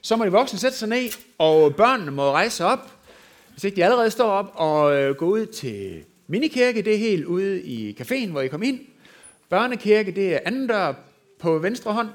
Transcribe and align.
Så 0.00 0.16
må 0.16 0.24
de 0.24 0.30
voksne 0.30 0.58
sætte 0.58 0.78
sig 0.78 0.88
ned, 0.88 1.08
og 1.38 1.76
børnene 1.76 2.10
må 2.10 2.30
rejse 2.30 2.64
op, 2.64 2.90
hvis 3.52 3.64
ikke 3.64 3.76
de 3.76 3.84
allerede 3.84 4.10
står 4.10 4.30
op, 4.30 4.52
og 4.54 4.96
øh, 4.96 5.14
gå 5.14 5.26
ud 5.26 5.46
til 5.46 6.04
minikirke, 6.26 6.82
det 6.82 6.94
er 6.94 6.98
helt 6.98 7.24
ude 7.24 7.62
i 7.62 7.96
caféen, 8.00 8.30
hvor 8.30 8.40
I 8.40 8.48
kom 8.48 8.62
ind. 8.62 8.80
Børnekirke, 9.50 10.12
det 10.12 10.34
er 10.34 10.38
anden 10.44 10.66
dør 10.66 10.92
på 11.38 11.58
venstre 11.58 11.92
hånd, 11.92 12.08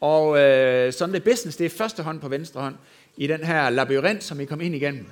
og 0.00 0.40
øh, 0.40 0.92
Sunday 0.92 1.20
Business, 1.20 1.56
det 1.56 1.66
er 1.66 1.70
første 1.70 2.02
hånd 2.02 2.20
på 2.20 2.28
venstre 2.28 2.60
hånd 2.60 2.74
i 3.16 3.26
den 3.26 3.44
her 3.44 3.70
labyrint, 3.70 4.24
som 4.24 4.40
I 4.40 4.44
kom 4.44 4.60
ind 4.60 4.74
igennem. 4.74 5.06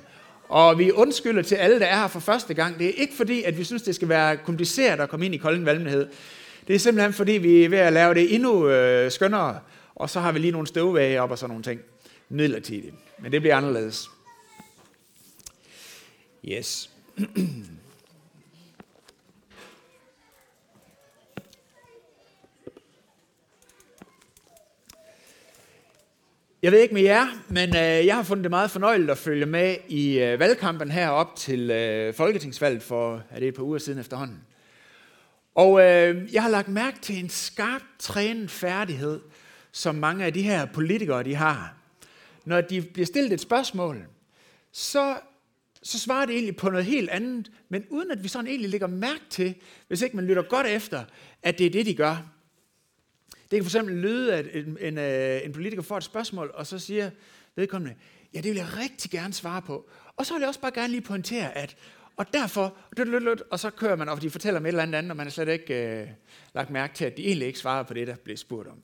Og 0.49 0.77
vi 0.77 0.91
undskylder 0.91 1.41
til 1.41 1.55
alle, 1.55 1.79
der 1.79 1.85
er 1.85 2.01
her 2.01 2.07
for 2.07 2.19
første 2.19 2.53
gang. 2.53 2.79
Det 2.79 2.87
er 2.87 2.93
ikke 2.97 3.13
fordi, 3.15 3.43
at 3.43 3.57
vi 3.57 3.63
synes, 3.63 3.81
det 3.81 3.95
skal 3.95 4.09
være 4.09 4.37
kompliceret 4.37 4.99
at 4.99 5.09
komme 5.09 5.25
ind 5.25 5.35
i 5.35 5.37
Kolding 5.37 5.65
Valgmenighed. 5.65 6.07
Det 6.67 6.75
er 6.75 6.79
simpelthen 6.79 7.13
fordi, 7.13 7.31
vi 7.31 7.63
er 7.63 7.69
ved 7.69 7.77
at 7.77 7.93
lave 7.93 8.13
det 8.13 8.35
endnu 8.35 8.69
øh, 8.69 9.11
skønnere, 9.11 9.59
og 9.99 10.09
så 10.09 10.19
har 10.19 10.31
vi 10.31 10.39
lige 10.39 10.51
nogle 10.51 10.67
støvvæge 10.67 11.21
op 11.21 11.31
og 11.31 11.37
sådan 11.37 11.49
nogle 11.49 11.63
ting. 11.63 11.81
Midlertidigt. 12.29 12.95
Men 13.19 13.31
det 13.31 13.41
bliver 13.41 13.55
anderledes. 13.55 14.09
Yes. 16.45 16.89
Jeg 26.63 26.71
ved 26.71 26.79
ikke 26.79 26.93
med 26.93 27.01
jer, 27.01 27.27
men 27.47 27.69
øh, 27.69 28.05
jeg 28.05 28.15
har 28.15 28.23
fundet 28.23 28.43
det 28.43 28.49
meget 28.49 28.71
fornøjeligt 28.71 29.11
at 29.11 29.17
følge 29.17 29.45
med 29.45 29.75
i 29.87 30.19
øh, 30.19 30.39
valgkampen 30.39 30.91
her 30.91 31.09
op 31.09 31.35
til 31.35 31.71
øh, 31.71 32.13
Folketingsvalget 32.13 32.83
for 32.83 33.23
er 33.29 33.39
det 33.39 33.47
et 33.47 33.55
par 33.55 33.63
uger 33.63 33.77
siden 33.77 33.99
efterhånden. 33.99 34.41
Og 35.55 35.81
øh, 35.81 36.33
jeg 36.33 36.43
har 36.43 36.49
lagt 36.49 36.67
mærke 36.67 36.99
til 37.01 37.19
en 37.19 37.29
skarp 37.29 37.81
trænet 37.99 38.51
færdighed, 38.51 39.19
som 39.71 39.95
mange 39.95 40.25
af 40.25 40.33
de 40.33 40.41
her 40.41 40.65
politikere 40.65 41.23
de 41.23 41.35
har. 41.35 41.75
Når 42.45 42.61
de 42.61 42.81
bliver 42.81 43.05
stillet 43.05 43.33
et 43.33 43.41
spørgsmål, 43.41 44.05
så, 44.71 45.17
så 45.83 45.99
svarer 45.99 46.25
de 46.25 46.33
egentlig 46.33 46.55
på 46.55 46.69
noget 46.69 46.85
helt 46.85 47.09
andet, 47.09 47.51
men 47.69 47.85
uden 47.89 48.11
at 48.11 48.23
vi 48.23 48.27
sådan 48.27 48.47
egentlig 48.47 48.69
lægger 48.69 48.87
mærke 48.87 49.23
til, 49.29 49.55
hvis 49.87 50.01
ikke 50.01 50.15
man 50.15 50.25
lytter 50.25 50.43
godt 50.43 50.67
efter, 50.67 51.03
at 51.43 51.57
det 51.57 51.65
er 51.65 51.69
det, 51.69 51.85
de 51.85 51.95
gør. 51.95 52.31
Det 53.31 53.57
kan 53.57 53.63
for 53.63 53.69
eksempel 53.69 53.95
lyde, 53.95 54.33
at 54.33 54.45
en, 54.53 54.77
en, 54.81 54.97
øh, 54.97 55.41
en 55.45 55.53
politiker 55.53 55.81
får 55.81 55.97
et 55.97 56.03
spørgsmål, 56.03 56.51
og 56.53 56.67
så 56.67 56.79
siger 56.79 57.09
vedkommende, 57.55 57.95
ja, 58.33 58.41
det 58.41 58.51
vil 58.51 58.57
jeg 58.57 58.77
rigtig 58.77 59.11
gerne 59.11 59.33
svare 59.33 59.61
på. 59.61 59.89
Og 60.15 60.25
så 60.25 60.33
vil 60.33 60.39
jeg 60.39 60.47
også 60.47 60.59
bare 60.59 60.71
gerne 60.71 60.91
lige 60.91 61.01
pointere, 61.01 61.57
at 61.57 61.77
og 62.19 62.33
derfor, 62.33 62.77
og 63.51 63.59
så 63.59 63.69
kører 63.69 63.95
man, 63.95 64.09
og 64.09 64.21
de 64.21 64.29
fortæller 64.29 64.59
om 64.59 64.65
et 64.65 64.69
eller 64.69 64.83
andet, 64.83 65.11
og 65.11 65.17
man 65.17 65.25
har 65.25 65.31
slet 65.31 65.47
ikke 65.47 66.01
øh, 66.01 66.07
lagt 66.53 66.69
mærke 66.69 66.93
til, 66.93 67.05
at 67.05 67.17
de 67.17 67.27
egentlig 67.27 67.47
ikke 67.47 67.59
svarer 67.59 67.83
på 67.83 67.93
det, 67.93 68.07
der 68.07 68.15
blev 68.15 68.37
spurgt 68.37 68.67
om. 68.67 68.83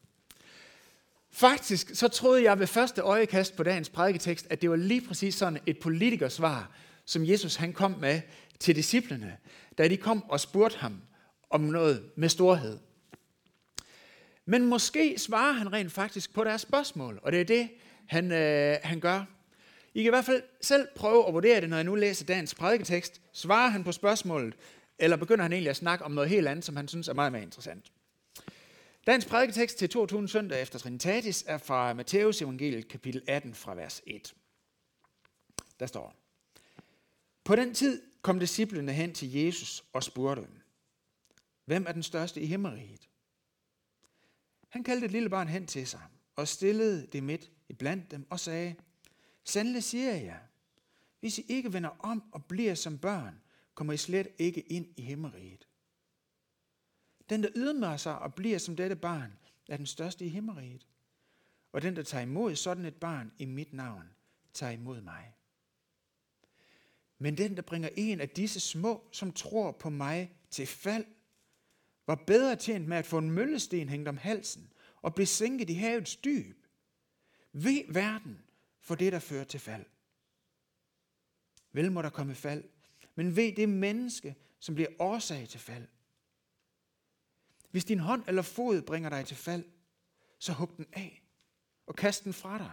Faktisk 1.36 1.96
så 1.96 2.08
troede 2.08 2.44
jeg 2.44 2.60
ved 2.60 2.68
første 2.68 3.02
øjekast 3.02 3.56
på 3.56 3.64
dagens 3.64 3.90
prædiketekst, 3.90 4.48
at 4.50 4.62
det 4.62 4.70
var 4.70 4.76
lige 4.76 5.02
præcis 5.02 5.36
sådan 5.36 5.60
et 5.66 5.80
politikersvar, 5.80 6.72
som 7.06 7.26
Jesus 7.26 7.56
han 7.56 7.74
kom 7.74 7.96
med 8.02 8.22
til 8.60 8.76
disciplene, 8.76 9.38
da 9.78 9.88
de 9.88 9.98
kom 9.98 10.30
og 10.30 10.40
spurgte 10.40 10.78
ham 10.78 11.02
om 11.50 11.62
noget 11.62 12.04
med 12.16 12.30
storhed. 12.30 12.80
Men 14.46 14.66
måske 14.66 15.16
svarer 15.18 15.52
han 15.52 15.74
rent 15.74 15.92
faktisk 15.92 16.34
på 16.34 16.44
deres 16.44 16.62
spørgsmål, 16.62 17.20
og 17.24 17.32
det 17.32 17.42
er 17.42 17.46
det, 17.46 17.70
han, 18.08 18.32
øh, 18.32 18.78
han 18.84 19.00
gør. 19.00 19.26
I 19.94 20.04
kan 20.04 20.10
i 20.10 20.16
hvert 20.16 20.26
fald 20.26 20.44
selv 20.62 20.88
prøve 20.96 21.28
at 21.28 21.34
vurdere 21.34 21.62
det, 21.62 21.70
når 21.70 21.78
jeg 21.78 21.84
nu 21.84 21.96
læser 21.96 22.26
dagens 22.26 22.56
prædiketekst. 22.56 23.22
Svarer 23.34 23.70
han 23.70 23.84
på 23.84 23.92
spørgsmålet, 23.92 24.56
eller 25.00 25.18
begynder 25.18 25.44
han 25.44 25.54
egentlig 25.54 25.70
at 25.70 25.76
snakke 25.76 26.06
om 26.06 26.12
noget 26.12 26.30
helt 26.30 26.48
andet, 26.48 26.66
som 26.66 26.76
han 26.76 26.88
synes 26.88 27.08
er 27.08 27.14
meget 27.14 27.32
mere 27.32 27.44
interessant? 27.44 27.92
Dagens 29.08 29.26
prædiketekst 29.26 29.78
til 29.78 29.90
22. 29.90 30.28
søndag 30.28 30.62
efter 30.62 30.80
Trinitatis 30.80 31.44
er 31.48 31.58
fra 31.58 31.94
Matteus 31.94 32.42
evangeliet 32.42 32.88
kapitel 32.88 33.22
18 33.28 33.54
fra 33.54 33.76
vers 33.76 34.02
1. 34.08 34.36
Der 35.80 35.86
står, 35.86 36.16
På 37.44 37.56
den 37.56 37.74
tid 37.74 38.02
kom 38.22 38.40
disciplene 38.40 38.94
hen 38.94 39.14
til 39.14 39.32
Jesus 39.32 39.84
og 39.94 40.04
spurgte, 40.04 40.48
Hvem 41.66 41.86
er 41.88 41.92
den 41.92 42.04
største 42.04 42.42
i 42.42 42.46
himmeriget? 42.46 43.10
Han 44.70 44.84
kaldte 44.84 45.06
et 45.06 45.12
lille 45.12 45.30
barn 45.30 45.48
hen 45.48 45.68
til 45.68 45.88
sig 45.88 46.02
og 46.36 46.48
stillede 46.48 47.08
det 47.08 47.24
midt 47.24 47.52
i 47.70 47.74
blandt 47.74 48.12
dem 48.12 48.28
og 48.30 48.40
sagde, 48.40 48.76
Sandelig 49.44 49.84
siger 49.84 50.16
jeg, 50.16 50.40
hvis 51.20 51.38
I 51.38 51.46
ikke 51.48 51.74
vender 51.74 51.90
om 52.00 52.24
og 52.32 52.46
bliver 52.46 52.76
som 52.76 52.98
børn, 52.98 53.42
kommer 53.76 53.94
I 53.94 53.98
slet 53.98 54.28
ikke 54.38 54.62
ind 54.62 54.88
i 54.98 55.02
himmeriget. 55.02 55.68
Den, 57.30 57.44
der 57.44 57.50
ydmyger 57.56 57.98
sig 57.98 58.20
og 58.20 58.36
bliver 58.36 58.58
som 58.58 58.76
dette 58.76 58.96
barn, 58.96 59.38
er 59.70 59.78
den 59.78 59.86
største 59.86 60.26
i 60.26 60.30
himmeriget. 60.30 60.88
Og 61.72 61.82
den, 61.82 61.96
der 61.96 62.04
tager 62.04 62.22
imod 62.22 62.56
sådan 62.56 62.86
et 62.86 62.96
barn 62.96 63.32
i 63.40 63.46
mit 63.46 63.74
navn, 63.74 64.10
tager 64.54 64.72
imod 64.72 65.02
mig. 65.02 65.36
Men 67.18 67.38
den, 67.38 67.56
der 67.56 67.62
bringer 67.62 67.90
en 67.96 68.22
af 68.22 68.30
disse 68.30 68.60
små, 68.60 69.10
som 69.12 69.32
tror 69.32 69.72
på 69.72 69.90
mig, 69.90 70.32
til 70.50 70.68
fald, 70.68 71.06
var 72.08 72.24
bedre 72.28 72.56
tjent 72.56 72.88
med 72.88 72.98
at 72.98 73.06
få 73.06 73.18
en 73.18 73.32
møllesten 73.32 73.90
hængt 73.90 74.08
om 74.08 74.18
halsen 74.18 74.74
og 75.02 75.16
blive 75.16 75.26
sænket 75.26 75.70
i 75.70 75.74
havets 75.74 76.16
dyb. 76.16 76.66
Ved 77.52 77.94
verden 77.94 78.42
for 78.82 78.96
det, 78.96 79.14
der 79.14 79.20
fører 79.20 79.44
til 79.44 79.60
fald. 79.60 79.86
Vel 81.72 81.92
må 81.92 82.02
der 82.02 82.10
komme 82.10 82.36
fald, 82.36 82.64
men 83.16 83.36
ved 83.36 83.56
det 83.56 83.70
menneske, 83.70 84.36
som 84.60 84.76
bliver 84.76 84.90
årsag 85.00 85.50
til 85.50 85.60
fald. 85.60 85.88
Hvis 87.76 87.86
din 87.86 88.00
hånd 88.00 88.24
eller 88.28 88.42
fod 88.42 88.82
bringer 88.82 89.10
dig 89.10 89.26
til 89.26 89.38
fald, 89.38 89.66
så 90.40 90.54
hug 90.54 90.78
den 90.78 90.86
af 90.94 91.24
og 91.86 91.96
kast 91.96 92.24
den 92.24 92.34
fra 92.34 92.58
dig. 92.58 92.72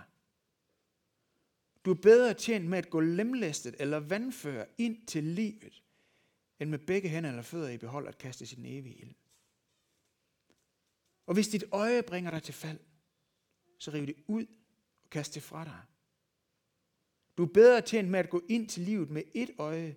Du 1.84 1.90
er 1.90 1.94
bedre 1.94 2.34
tjent 2.34 2.66
med 2.66 2.78
at 2.78 2.90
gå 2.90 3.00
lemlæstet 3.00 3.74
eller 3.78 4.00
vandføre 4.00 4.66
ind 4.78 5.06
til 5.06 5.24
livet, 5.24 5.82
end 6.60 6.70
med 6.70 6.78
begge 6.78 7.08
hænder 7.08 7.30
eller 7.30 7.42
fødder 7.42 7.68
i 7.68 7.78
behold 7.78 8.08
at 8.08 8.18
kaste 8.18 8.46
sin 8.46 8.66
evige 8.66 8.98
ild. 8.98 9.14
Og 11.26 11.34
hvis 11.34 11.48
dit 11.48 11.64
øje 11.72 12.02
bringer 12.02 12.30
dig 12.30 12.42
til 12.42 12.54
fald, 12.54 12.80
så 13.78 13.90
riv 13.90 14.06
det 14.06 14.16
ud 14.26 14.46
og 15.04 15.10
kast 15.10 15.34
det 15.34 15.42
fra 15.42 15.64
dig. 15.64 15.82
Du 17.36 17.42
er 17.42 17.52
bedre 17.54 17.80
tjent 17.80 18.08
med 18.08 18.18
at 18.18 18.30
gå 18.30 18.42
ind 18.48 18.68
til 18.68 18.82
livet 18.82 19.10
med 19.10 19.22
et 19.34 19.50
øje, 19.58 19.96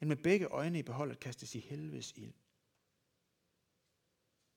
end 0.00 0.08
med 0.08 0.16
begge 0.16 0.46
øjne 0.46 0.78
i 0.78 0.82
behold 0.82 1.10
at 1.10 1.20
kaste 1.20 1.58
i 1.58 1.60
helvedes 1.60 2.12
ild. 2.16 2.32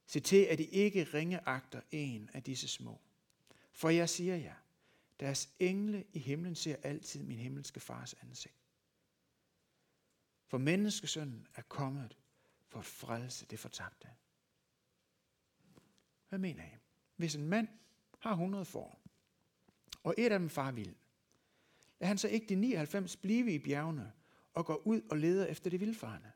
Se 0.07 0.19
til, 0.19 0.43
at 0.43 0.59
I 0.59 0.63
ikke 0.63 1.03
ringeagter 1.03 1.81
en 1.91 2.29
af 2.33 2.43
disse 2.43 2.67
små. 2.67 3.01
For 3.71 3.89
jeg 3.89 4.09
siger 4.09 4.35
jer, 4.35 4.55
deres 5.19 5.49
engle 5.59 6.05
i 6.13 6.19
himlen 6.19 6.55
ser 6.55 6.75
altid 6.83 7.23
min 7.23 7.37
himmelske 7.37 7.79
fars 7.79 8.13
ansigt. 8.13 8.55
For 10.47 10.57
menneskesønnen 10.57 11.47
er 11.55 11.61
kommet 11.61 12.17
for 12.67 12.79
at 12.79 12.85
frelse 12.85 13.45
det 13.45 13.59
fortabte. 13.59 14.07
Hvad 16.29 16.39
mener 16.39 16.63
I? 16.63 16.77
Hvis 17.15 17.35
en 17.35 17.47
mand 17.47 17.67
har 18.19 18.31
100 18.31 18.65
får, 18.65 19.01
og 20.03 20.15
et 20.17 20.31
af 20.31 20.39
dem 20.39 20.49
far 20.49 20.71
vild, 20.71 20.95
lader 21.99 22.07
han 22.07 22.17
så 22.17 22.27
ikke 22.27 22.47
de 22.49 22.55
99 22.55 23.15
blive 23.15 23.53
i 23.53 23.59
bjergene 23.59 24.13
og 24.53 24.65
går 24.65 24.87
ud 24.87 25.01
og 25.11 25.17
leder 25.17 25.45
efter 25.45 25.69
det 25.69 25.79
vildfarne? 25.79 26.31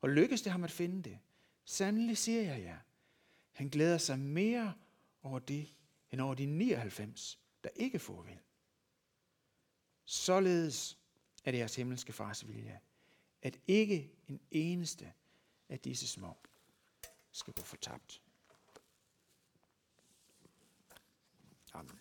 Og 0.00 0.08
lykkes 0.08 0.42
det 0.42 0.52
ham 0.52 0.64
at 0.64 0.70
finde 0.70 1.02
det, 1.02 1.18
Sandelig 1.70 2.18
siger 2.18 2.42
jeg 2.42 2.62
jer, 2.62 2.78
han 3.52 3.68
glæder 3.68 3.98
sig 3.98 4.18
mere 4.18 4.74
over 5.22 5.38
det, 5.38 5.74
end 6.10 6.20
over 6.20 6.34
de 6.34 6.46
99, 6.46 7.40
der 7.64 7.70
ikke 7.76 7.98
får 7.98 8.22
vel. 8.22 8.38
Således 10.04 10.98
er 11.44 11.50
det 11.50 11.58
jeres 11.58 11.76
himmelske 11.76 12.12
fars 12.12 12.48
vilje, 12.48 12.80
at 13.42 13.60
ikke 13.66 14.12
en 14.28 14.40
eneste 14.50 15.12
af 15.68 15.80
disse 15.80 16.08
små 16.08 16.36
skal 17.30 17.54
gå 17.54 17.62
fortabt. 17.62 18.22
Amen. 21.72 22.00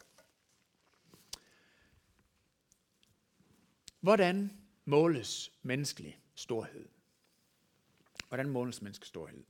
Hvordan 3.99 4.65
måles 4.85 5.51
menneskelig 5.61 6.21
storhed? 6.35 6.89
Hvordan 8.27 8.49
måles 8.49 8.81
menneskelig 8.81 9.07
storhed? 9.07 9.43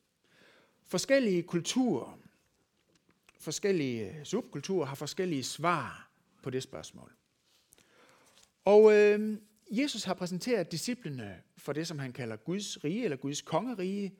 Forskellige 0.89 1.43
kulturer, 1.43 2.19
forskellige 3.39 4.09
øh, 4.09 4.25
subkulturer 4.25 4.85
har 4.85 4.95
forskellige 4.95 5.43
svar 5.43 6.09
på 6.43 6.49
det 6.49 6.63
spørgsmål. 6.63 7.11
Og 8.65 8.93
øh, 8.93 9.37
Jesus 9.71 10.03
har 10.03 10.13
præsenteret 10.13 10.71
disciplene 10.71 11.41
for 11.57 11.73
det, 11.73 11.87
som 11.87 11.99
han 11.99 12.13
kalder 12.13 12.35
Guds 12.35 12.83
rige, 12.83 13.03
eller 13.03 13.17
Guds 13.17 13.41
kongerige. 13.41 14.15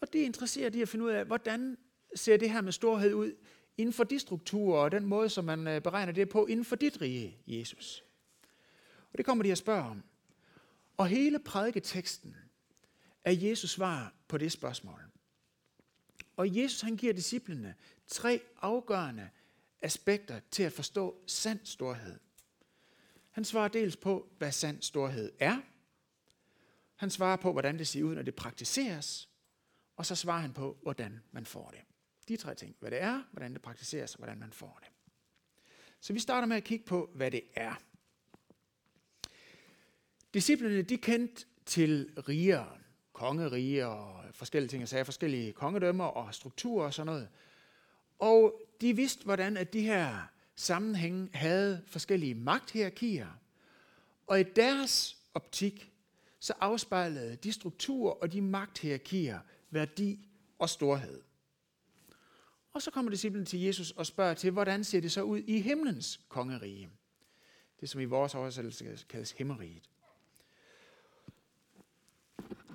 Og 0.00 0.12
det 0.12 0.18
interesserer 0.18 0.70
de 0.70 0.82
at 0.82 0.88
finde 0.88 1.04
ud 1.04 1.10
af, 1.10 1.24
hvordan 1.24 1.78
ser 2.14 2.36
det 2.36 2.50
her 2.50 2.60
med 2.60 2.72
storhed 2.72 3.14
ud 3.14 3.32
inden 3.78 3.92
for 3.92 4.04
de 4.04 4.18
strukturer, 4.18 4.82
og 4.82 4.92
den 4.92 5.06
måde, 5.06 5.28
som 5.28 5.44
man 5.44 5.66
øh, 5.66 5.82
beregner 5.82 6.12
det 6.12 6.28
på 6.28 6.46
inden 6.46 6.64
for 6.64 6.76
dit 6.76 7.00
rige, 7.00 7.38
Jesus. 7.46 8.04
Og 9.12 9.18
det 9.18 9.26
kommer 9.26 9.44
de 9.44 9.52
at 9.52 9.58
spørge 9.58 9.82
om. 9.82 10.02
Og 10.96 11.06
hele 11.06 11.38
prædiketeksten 11.38 12.36
er 13.24 13.32
Jesus 13.32 13.70
svar 13.70 14.14
på 14.28 14.38
det 14.38 14.52
spørgsmål. 14.52 15.11
Og 16.36 16.56
Jesus 16.56 16.80
han 16.80 16.96
giver 16.96 17.12
disciplene 17.12 17.74
tre 18.06 18.40
afgørende 18.60 19.30
aspekter 19.82 20.40
til 20.50 20.62
at 20.62 20.72
forstå 20.72 21.22
sand 21.26 21.60
storhed. 21.64 22.18
Han 23.30 23.44
svarer 23.44 23.68
dels 23.68 23.96
på, 23.96 24.28
hvad 24.38 24.52
sand 24.52 24.82
storhed 24.82 25.32
er. 25.38 25.60
Han 26.94 27.10
svarer 27.10 27.36
på, 27.36 27.52
hvordan 27.52 27.78
det 27.78 27.88
ser 27.88 28.02
ud, 28.02 28.14
når 28.14 28.22
det 28.22 28.34
praktiseres. 28.34 29.28
Og 29.96 30.06
så 30.06 30.14
svarer 30.14 30.40
han 30.40 30.52
på, 30.52 30.78
hvordan 30.82 31.20
man 31.32 31.46
får 31.46 31.70
det. 31.70 31.80
De 32.28 32.36
tre 32.36 32.54
ting. 32.54 32.76
Hvad 32.80 32.90
det 32.90 33.02
er, 33.02 33.22
hvordan 33.32 33.52
det 33.52 33.62
praktiseres, 33.62 34.14
og 34.14 34.18
hvordan 34.18 34.38
man 34.38 34.52
får 34.52 34.78
det. 34.82 34.88
Så 36.00 36.12
vi 36.12 36.18
starter 36.18 36.46
med 36.46 36.56
at 36.56 36.64
kigge 36.64 36.84
på, 36.84 37.10
hvad 37.14 37.30
det 37.30 37.42
er. 37.54 37.74
Disciplerne, 40.34 40.82
de 40.82 40.98
kendte 40.98 41.46
til 41.66 42.12
riger, 42.28 42.78
kongerige 43.22 43.86
og 43.86 44.24
forskellige 44.32 44.68
ting, 44.68 44.88
sagde 44.88 45.04
forskellige 45.04 45.52
kongedømmer 45.52 46.04
og 46.04 46.34
strukturer 46.34 46.86
og 46.86 46.94
sådan 46.94 47.06
noget. 47.06 47.28
Og 48.18 48.60
de 48.80 48.96
vidste, 48.96 49.24
hvordan 49.24 49.56
at 49.56 49.72
de 49.72 49.80
her 49.80 50.18
sammenhænge 50.56 51.28
havde 51.32 51.82
forskellige 51.86 52.34
magthierarkier. 52.34 53.28
Og 54.26 54.40
i 54.40 54.42
deres 54.42 55.16
optik, 55.34 55.92
så 56.40 56.54
afspejlede 56.60 57.36
de 57.36 57.52
strukturer 57.52 58.12
og 58.12 58.32
de 58.32 58.40
magthierarkier 58.40 59.38
værdi 59.70 60.28
og 60.58 60.68
storhed. 60.68 61.22
Og 62.72 62.82
så 62.82 62.90
kommer 62.90 63.10
disciplen 63.10 63.46
til 63.46 63.60
Jesus 63.60 63.90
og 63.90 64.06
spørger 64.06 64.34
til, 64.34 64.50
hvordan 64.50 64.84
ser 64.84 65.00
det 65.00 65.12
så 65.12 65.22
ud 65.22 65.38
i 65.38 65.60
himlens 65.60 66.20
kongerige? 66.28 66.88
Det 67.80 67.88
som 67.88 68.00
i 68.00 68.04
vores 68.04 68.34
oversættelse 68.34 69.04
kaldes 69.08 69.32
himmeriget. 69.32 69.91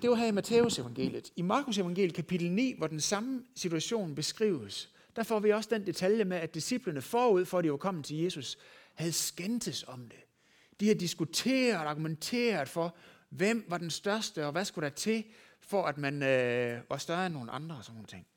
Det 0.01 0.09
var 0.09 0.15
her 0.15 0.27
i 0.27 0.31
Matteus 0.31 0.79
evangeliet. 0.79 1.31
I 1.35 1.41
Markus 1.41 1.77
evangeliet 1.77 2.13
kapitel 2.13 2.51
9, 2.51 2.75
hvor 2.77 2.87
den 2.87 3.01
samme 3.01 3.43
situation 3.55 4.15
beskrives, 4.15 4.93
der 5.15 5.23
får 5.23 5.39
vi 5.39 5.51
også 5.51 5.69
den 5.71 5.85
detalje 5.85 6.25
med, 6.25 6.37
at 6.37 6.53
disciplene 6.53 7.01
forud 7.01 7.45
for, 7.45 7.57
at 7.57 7.63
de 7.63 7.71
var 7.71 7.77
kommet 7.77 8.05
til 8.05 8.17
Jesus, 8.17 8.57
havde 8.93 9.11
skændtes 9.11 9.83
om 9.87 10.09
det. 10.09 10.19
De 10.79 10.85
havde 10.85 10.99
diskuteret 10.99 11.75
og 11.75 11.89
argumenteret 11.89 12.69
for, 12.69 12.95
hvem 13.29 13.65
var 13.67 13.77
den 13.77 13.89
største, 13.89 14.45
og 14.45 14.51
hvad 14.51 14.65
skulle 14.65 14.89
der 14.89 14.95
til, 14.95 15.25
for 15.59 15.83
at 15.85 15.97
man 15.97 16.23
øh, 16.23 16.81
var 16.89 16.97
større 16.97 17.25
end 17.25 17.33
nogle 17.33 17.51
andre 17.51 17.75
og 17.75 17.83
sådan 17.83 17.95
nogle 17.95 18.07
ting. 18.07 18.27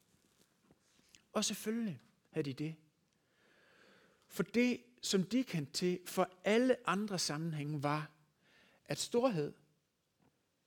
Og 1.33 1.45
selvfølgelig 1.45 2.01
havde 2.31 2.53
de 2.53 2.65
det. 2.65 2.75
For 4.29 4.43
det, 4.43 4.81
som 5.03 5.25
de 5.25 5.45
kendte 5.45 5.73
til 5.73 5.99
for 6.07 6.29
alle 6.45 6.77
andre 6.87 7.19
sammenhænge, 7.19 7.83
var, 7.83 8.11
at 8.85 8.99
storhed, 8.99 9.53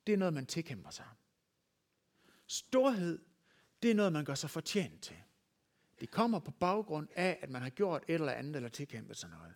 det 0.07 0.13
er 0.13 0.17
noget, 0.17 0.33
man 0.33 0.45
tilkæmper 0.45 0.89
sig. 0.89 1.05
Storhed, 2.47 3.19
det 3.83 3.91
er 3.91 3.95
noget, 3.95 4.13
man 4.13 4.25
gør 4.25 4.35
sig 4.35 4.49
fortjent 4.49 5.01
til. 5.01 5.15
Det 5.99 6.11
kommer 6.11 6.39
på 6.39 6.51
baggrund 6.51 7.07
af, 7.15 7.39
at 7.41 7.49
man 7.49 7.61
har 7.61 7.69
gjort 7.69 8.03
et 8.07 8.13
eller 8.13 8.31
andet 8.31 8.55
eller 8.55 8.69
tilkæmpet 8.69 9.17
sig 9.17 9.29
noget. 9.29 9.53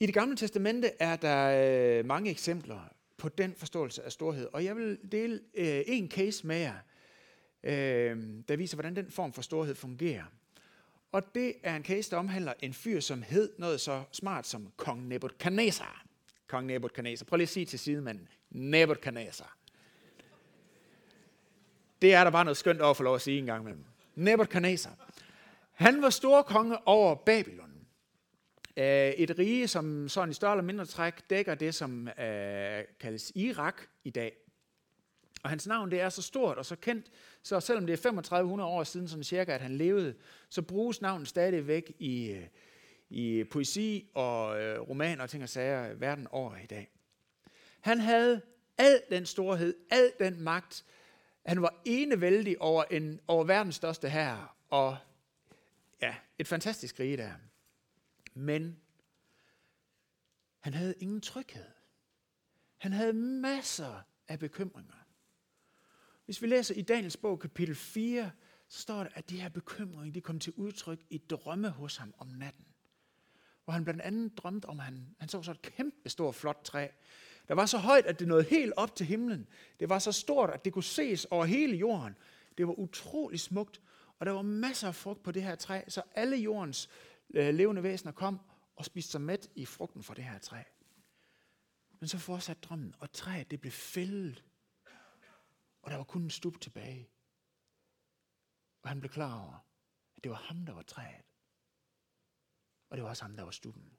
I 0.00 0.06
det 0.06 0.14
gamle 0.14 0.36
testamente 0.36 0.90
er 1.00 1.16
der 1.16 1.98
øh, 1.98 2.04
mange 2.04 2.30
eksempler 2.30 2.80
på 3.16 3.28
den 3.28 3.54
forståelse 3.54 4.02
af 4.02 4.12
storhed, 4.12 4.48
og 4.52 4.64
jeg 4.64 4.76
vil 4.76 4.98
dele 5.12 5.40
øh, 5.54 5.82
en 5.86 6.10
case 6.10 6.46
med 6.46 6.56
jer, 6.56 6.78
øh, 7.62 8.42
der 8.48 8.56
viser, 8.56 8.76
hvordan 8.76 8.96
den 8.96 9.10
form 9.10 9.32
for 9.32 9.42
storhed 9.42 9.74
fungerer. 9.74 10.24
Og 11.12 11.34
det 11.34 11.54
er 11.62 11.76
en 11.76 11.84
case, 11.84 12.10
der 12.10 12.16
omhandler 12.16 12.52
en 12.60 12.74
fyr, 12.74 13.00
som 13.00 13.22
hed 13.22 13.52
noget 13.58 13.80
så 13.80 14.04
smart 14.12 14.46
som 14.46 14.72
kong 14.76 15.08
Nebuchadnezzar. 15.08 16.03
Kong 16.54 16.66
Nebuchadnezzar. 16.66 17.24
Prøv 17.24 17.36
lige 17.36 17.42
at 17.42 17.48
sige 17.48 17.66
til 17.66 17.78
sidemanden. 17.78 18.28
Nebuchadnezzar. 18.50 19.56
Det 22.02 22.14
er 22.14 22.24
der 22.24 22.30
bare 22.30 22.44
noget 22.44 22.56
skønt 22.56 22.80
over 22.80 22.94
for 22.94 23.04
lov 23.04 23.14
at 23.14 23.20
sige 23.20 23.38
en 23.38 23.46
gang 23.46 23.62
imellem. 23.62 23.84
Nebuchadnezzar. 24.14 25.10
Han 25.72 26.02
var 26.02 26.10
stor 26.10 26.42
konge 26.42 26.88
over 26.88 27.14
Babylon. 27.14 27.70
Øh, 28.76 28.84
et 29.08 29.38
rige, 29.38 29.68
som 29.68 30.08
sådan 30.08 30.30
i 30.30 30.34
større 30.34 30.52
eller 30.52 30.64
mindre 30.64 30.86
træk 30.86 31.30
dækker 31.30 31.54
det, 31.54 31.74
som 31.74 32.08
øh, 32.08 32.84
kaldes 33.00 33.32
Irak 33.34 33.82
i 34.04 34.10
dag. 34.10 34.36
Og 35.42 35.50
hans 35.50 35.66
navn 35.66 35.90
det 35.90 36.00
er 36.00 36.08
så 36.08 36.22
stort 36.22 36.58
og 36.58 36.66
så 36.66 36.76
kendt, 36.76 37.06
så 37.42 37.60
selvom 37.60 37.86
det 37.86 37.92
er 37.92 37.96
3500 37.96 38.70
år 38.70 38.84
siden, 38.84 39.08
sådan 39.08 39.24
cirka, 39.24 39.52
at 39.54 39.60
han 39.60 39.76
levede, 39.76 40.14
så 40.48 40.62
bruges 40.62 41.00
navnet 41.00 41.28
stadigvæk 41.28 41.92
i, 41.98 42.30
øh, 42.30 42.46
i 43.10 43.44
poesi 43.44 44.10
og 44.14 44.62
øh, 44.62 44.80
romaner 44.80 45.22
og 45.22 45.30
ting 45.30 45.42
og 45.42 45.48
sager 45.48 45.94
verden 45.94 46.26
over 46.26 46.56
i 46.56 46.66
dag. 46.66 46.90
Han 47.80 48.00
havde 48.00 48.42
al 48.78 49.02
den 49.10 49.26
storhed, 49.26 49.74
al 49.90 50.12
den 50.20 50.40
magt. 50.40 50.84
Han 51.46 51.62
var 51.62 51.82
enevældig 51.84 52.60
over, 52.60 52.84
en, 52.84 53.20
over 53.28 53.44
verdens 53.44 53.74
største 53.74 54.08
herre, 54.08 54.48
og 54.68 54.96
ja, 56.02 56.14
et 56.38 56.48
fantastisk 56.48 57.00
rige 57.00 57.16
der. 57.16 57.32
Men 58.34 58.80
han 60.60 60.74
havde 60.74 60.94
ingen 61.00 61.20
tryghed. 61.20 61.64
Han 62.76 62.92
havde 62.92 63.12
masser 63.12 64.02
af 64.28 64.38
bekymringer. 64.38 64.94
Hvis 66.24 66.42
vi 66.42 66.46
læser 66.46 66.74
i 66.74 66.82
Daniels 66.82 67.16
bog 67.16 67.40
kapitel 67.40 67.74
4, 67.74 68.30
så 68.68 68.80
står 68.80 69.02
der, 69.02 69.10
at 69.14 69.30
de 69.30 69.40
her 69.40 69.48
bekymringer 69.48 70.12
de 70.12 70.20
kom 70.20 70.40
til 70.40 70.52
udtryk 70.56 71.04
i 71.10 71.18
drømme 71.18 71.68
hos 71.68 71.96
ham 71.96 72.14
om 72.18 72.26
natten. 72.26 72.64
Hvor 73.64 73.72
han 73.72 73.84
blandt 73.84 74.00
andet 74.00 74.38
drømte 74.38 74.66
om, 74.66 74.80
at 74.80 74.84
han, 74.84 75.14
han 75.18 75.28
så 75.28 75.42
så 75.42 75.50
et 75.50 75.62
kæmpe 75.62 76.08
stort 76.08 76.34
flot 76.34 76.60
træ. 76.64 76.88
Der 77.48 77.54
var 77.54 77.66
så 77.66 77.78
højt, 77.78 78.06
at 78.06 78.18
det 78.18 78.28
nåede 78.28 78.44
helt 78.44 78.72
op 78.76 78.96
til 78.96 79.06
himlen. 79.06 79.48
Det 79.80 79.88
var 79.88 79.98
så 79.98 80.12
stort, 80.12 80.50
at 80.50 80.64
det 80.64 80.72
kunne 80.72 80.82
ses 80.82 81.24
over 81.24 81.44
hele 81.44 81.76
jorden. 81.76 82.16
Det 82.58 82.66
var 82.66 82.78
utrolig 82.78 83.40
smukt, 83.40 83.80
og 84.18 84.26
der 84.26 84.32
var 84.32 84.42
masser 84.42 84.88
af 84.88 84.94
frugt 84.94 85.22
på 85.22 85.32
det 85.32 85.42
her 85.42 85.54
træ, 85.54 85.82
så 85.88 86.02
alle 86.14 86.36
jordens 86.36 86.90
øh, 87.34 87.54
levende 87.54 87.82
væsener 87.82 88.12
kom 88.12 88.40
og 88.76 88.84
spiste 88.84 89.12
sig 89.12 89.20
mæt 89.20 89.48
i 89.54 89.66
frugten 89.66 90.02
fra 90.02 90.14
det 90.14 90.24
her 90.24 90.38
træ. 90.38 90.62
Men 92.00 92.08
så 92.08 92.18
fortsatte 92.18 92.62
drømmen, 92.62 92.94
og 92.98 93.12
træet 93.12 93.50
det 93.50 93.60
blev 93.60 93.72
fældet 93.72 94.44
og 95.84 95.90
der 95.90 95.96
var 95.96 96.04
kun 96.04 96.22
en 96.22 96.30
stup 96.30 96.60
tilbage. 96.60 97.10
Og 98.82 98.88
han 98.88 99.00
blev 99.00 99.10
klar 99.10 99.40
over, 99.40 99.66
at 100.16 100.24
det 100.24 100.30
var 100.30 100.36
ham, 100.36 100.66
der 100.66 100.72
var 100.72 100.82
træet. 100.82 101.24
Og 102.94 102.96
det 102.96 103.04
var 103.04 103.10
også 103.10 103.24
ham, 103.24 103.36
der 103.36 103.42
var 103.42 103.50
stuppen. 103.50 103.92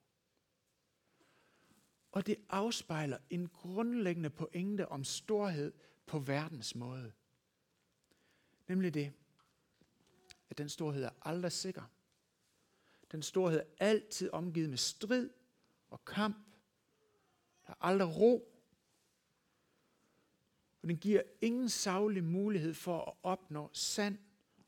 Og 2.12 2.26
det 2.26 2.36
afspejler 2.50 3.18
en 3.30 3.48
grundlæggende 3.48 4.30
pointe 4.30 4.88
om 4.88 5.04
storhed 5.04 5.74
på 6.06 6.20
verdens 6.20 6.76
måde. 6.76 7.12
Nemlig 8.68 8.94
det, 8.94 9.14
at 10.50 10.58
den 10.58 10.70
storhed 10.70 11.04
er 11.04 11.10
aldrig 11.22 11.52
sikker. 11.52 11.84
Den 13.12 13.22
storhed 13.22 13.60
er 13.60 13.66
altid 13.80 14.30
omgivet 14.30 14.70
med 14.70 14.78
strid 14.78 15.30
og 15.90 16.06
kamp. 16.06 16.38
Der 17.68 17.74
er 17.74 17.86
aldrig 17.86 18.18
ro 18.18 18.56
og 20.82 20.90
den 20.90 20.98
giver 20.98 21.22
ingen 21.42 21.70
savlig 21.70 22.24
mulighed 22.24 22.74
for 22.74 23.02
at 23.02 23.14
opnå 23.24 23.70
sand 23.74 24.18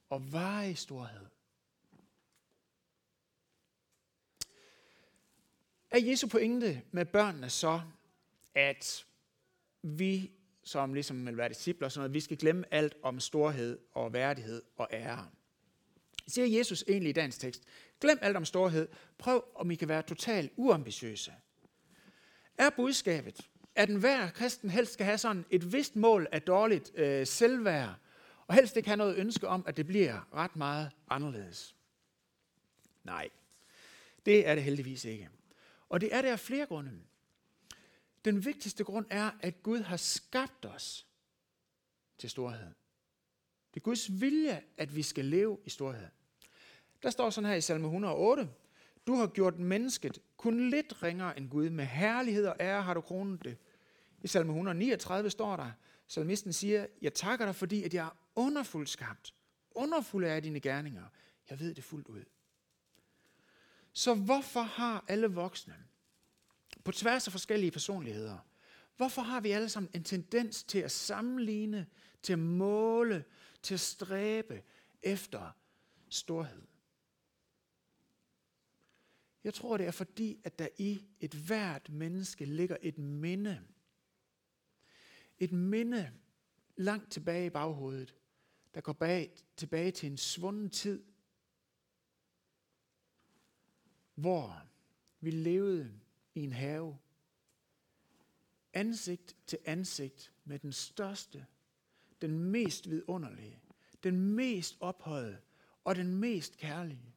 og 0.10 0.34
varig 0.34 0.78
storhed. 0.78 1.28
Er 5.92 6.00
Jesu 6.00 6.28
pointe 6.28 6.82
med 6.92 7.06
børnene 7.06 7.50
så, 7.50 7.82
at 8.56 9.06
vi, 9.82 10.32
som 10.64 10.94
ligesom 10.94 11.26
vil 11.26 11.38
være 11.38 11.50
discipler, 11.50 11.90
sådan 11.90 12.00
noget, 12.00 12.14
vi 12.14 12.20
skal 12.20 12.38
glemme 12.38 12.74
alt 12.74 12.96
om 13.04 13.20
storhed 13.20 13.80
og 13.94 14.14
værdighed 14.14 14.62
og 14.78 14.88
ære? 14.92 15.28
Siger 16.28 16.58
Jesus 16.58 16.84
egentlig 16.88 17.10
i 17.10 17.14
dagens 17.14 17.38
tekst, 17.38 17.64
glem 18.02 18.20
alt 18.22 18.38
om 18.38 18.46
storhed, 18.46 18.88
prøv 19.18 19.46
om 19.56 19.72
I 19.72 19.76
kan 19.76 19.88
være 19.88 20.02
totalt 20.02 20.52
uambitiøse. 20.56 21.34
Er 22.58 22.70
budskabet, 22.70 23.50
at 23.76 23.90
enhver 23.90 24.30
kristen 24.30 24.70
helst 24.70 24.94
skal 24.94 25.06
have 25.06 25.18
sådan 25.18 25.46
et 25.50 25.74
vist 25.74 25.96
mål 25.96 26.28
af 26.32 26.42
dårligt 26.42 26.92
øh, 26.96 27.28
selvværd, 27.28 27.96
og 28.48 28.56
helst 28.56 28.78
ikke 28.78 28.90
have 28.90 28.98
noget 28.98 29.18
ønske 29.18 29.48
om, 29.48 29.64
at 29.68 29.78
det 29.78 29.88
bliver 29.88 30.34
ret 30.34 30.56
meget 30.56 30.92
anderledes. 31.10 31.76
Nej, 33.04 33.30
det 34.26 34.48
er 34.48 34.56
det 34.56 34.64
heldigvis 34.64 35.06
ikke. 35.06 35.30
Og 35.90 36.02
det 36.02 36.16
er 36.16 36.22
der 36.22 36.32
af 36.32 36.40
flere 36.40 36.66
grunde. 36.66 36.92
Den 38.26 38.46
vigtigste 38.46 38.84
grund 38.84 39.06
er, 39.10 39.32
at 39.40 39.64
Gud 39.64 39.80
har 39.80 39.98
skabt 39.98 40.66
os 40.66 41.08
til 42.18 42.30
storhed. 42.30 42.74
Det 43.74 43.80
er 43.80 43.84
Guds 43.84 44.22
vilje, 44.22 44.64
at 44.78 44.96
vi 44.96 45.02
skal 45.02 45.26
leve 45.26 45.58
i 45.66 45.70
storhed. 45.70 46.08
Der 47.04 47.10
står 47.10 47.30
sådan 47.30 47.50
her 47.50 47.56
i 47.56 47.62
salme 47.62 47.86
108, 47.86 48.50
du 49.08 49.16
har 49.16 49.28
gjort 49.28 49.60
mennesket 49.60 50.22
kun 50.38 50.70
lidt 50.70 51.04
ringere 51.04 51.38
end 51.38 51.50
Gud. 51.50 51.70
Med 51.70 51.86
herlighed 51.86 52.46
og 52.46 52.56
ære 52.60 52.82
har 52.82 52.94
du 52.94 53.02
kronet 53.02 53.44
det. 53.44 53.58
I 54.24 54.28
salme 54.28 54.52
139 54.52 55.30
står 55.30 55.56
der, 55.56 55.72
salmisten 56.08 56.54
siger, 56.54 56.86
jeg 57.02 57.14
takker 57.14 57.46
dig, 57.46 57.56
fordi 57.56 57.84
at 57.84 57.94
jeg 57.94 58.06
er 58.06 58.18
underfuldt 58.36 58.90
skabt. 58.90 59.34
Underfuld 59.72 60.26
er 60.26 60.40
dine 60.40 60.60
gerninger. 60.60 61.04
Jeg 61.50 61.60
ved 61.60 61.74
det 61.74 61.84
fuldt 61.84 62.08
ud. 62.08 62.24
Så 63.98 64.14
hvorfor 64.14 64.62
har 64.62 65.06
alle 65.08 65.28
voksne, 65.28 65.76
på 66.84 66.92
tværs 66.92 67.28
af 67.28 67.32
forskellige 67.32 67.72
personligheder, 67.72 68.38
hvorfor 68.98 69.22
har 69.22 69.42
vi 69.42 69.52
alle 69.52 69.70
sammen 69.70 69.92
en 69.94 70.04
tendens 70.04 70.64
til 70.64 70.80
at 70.80 70.92
sammenligne, 70.92 71.88
til 72.22 72.34
at 72.34 72.40
måle, 72.40 73.26
til 73.62 73.74
at 73.74 73.80
stræbe 73.80 74.64
efter 75.04 75.52
storhed? 76.10 76.62
Jeg 79.44 79.54
tror, 79.54 79.78
det 79.78 79.88
er 79.88 79.92
fordi, 79.92 80.42
at 80.44 80.60
der 80.60 80.68
i 80.78 81.06
et 81.20 81.34
hvert 81.34 81.90
menneske 81.90 82.46
ligger 82.46 82.78
et 82.82 82.98
minde. 82.98 83.62
Et 85.40 85.52
minde 85.52 86.12
langt 86.76 87.12
tilbage 87.12 87.46
i 87.46 87.50
baghovedet, 87.50 88.16
der 88.74 88.82
går 88.82 88.94
bag, 88.94 89.32
tilbage 89.56 89.92
til 89.92 90.12
en 90.12 90.18
svunden 90.18 90.70
tid, 90.70 91.04
hvor 94.18 94.64
vi 95.22 95.32
levede 95.32 95.92
i 96.36 96.44
en 96.44 96.54
have, 96.54 96.98
ansigt 98.74 99.36
til 99.48 99.60
ansigt 99.66 100.32
med 100.46 100.60
den 100.60 100.74
største, 100.74 101.46
den 102.22 102.40
mest 102.40 102.90
vidunderlige, 102.90 103.60
den 104.04 104.22
mest 104.36 104.78
ophøjede 104.80 105.38
og 105.84 105.96
den 105.96 106.16
mest 106.16 106.58
kærlige. 106.58 107.14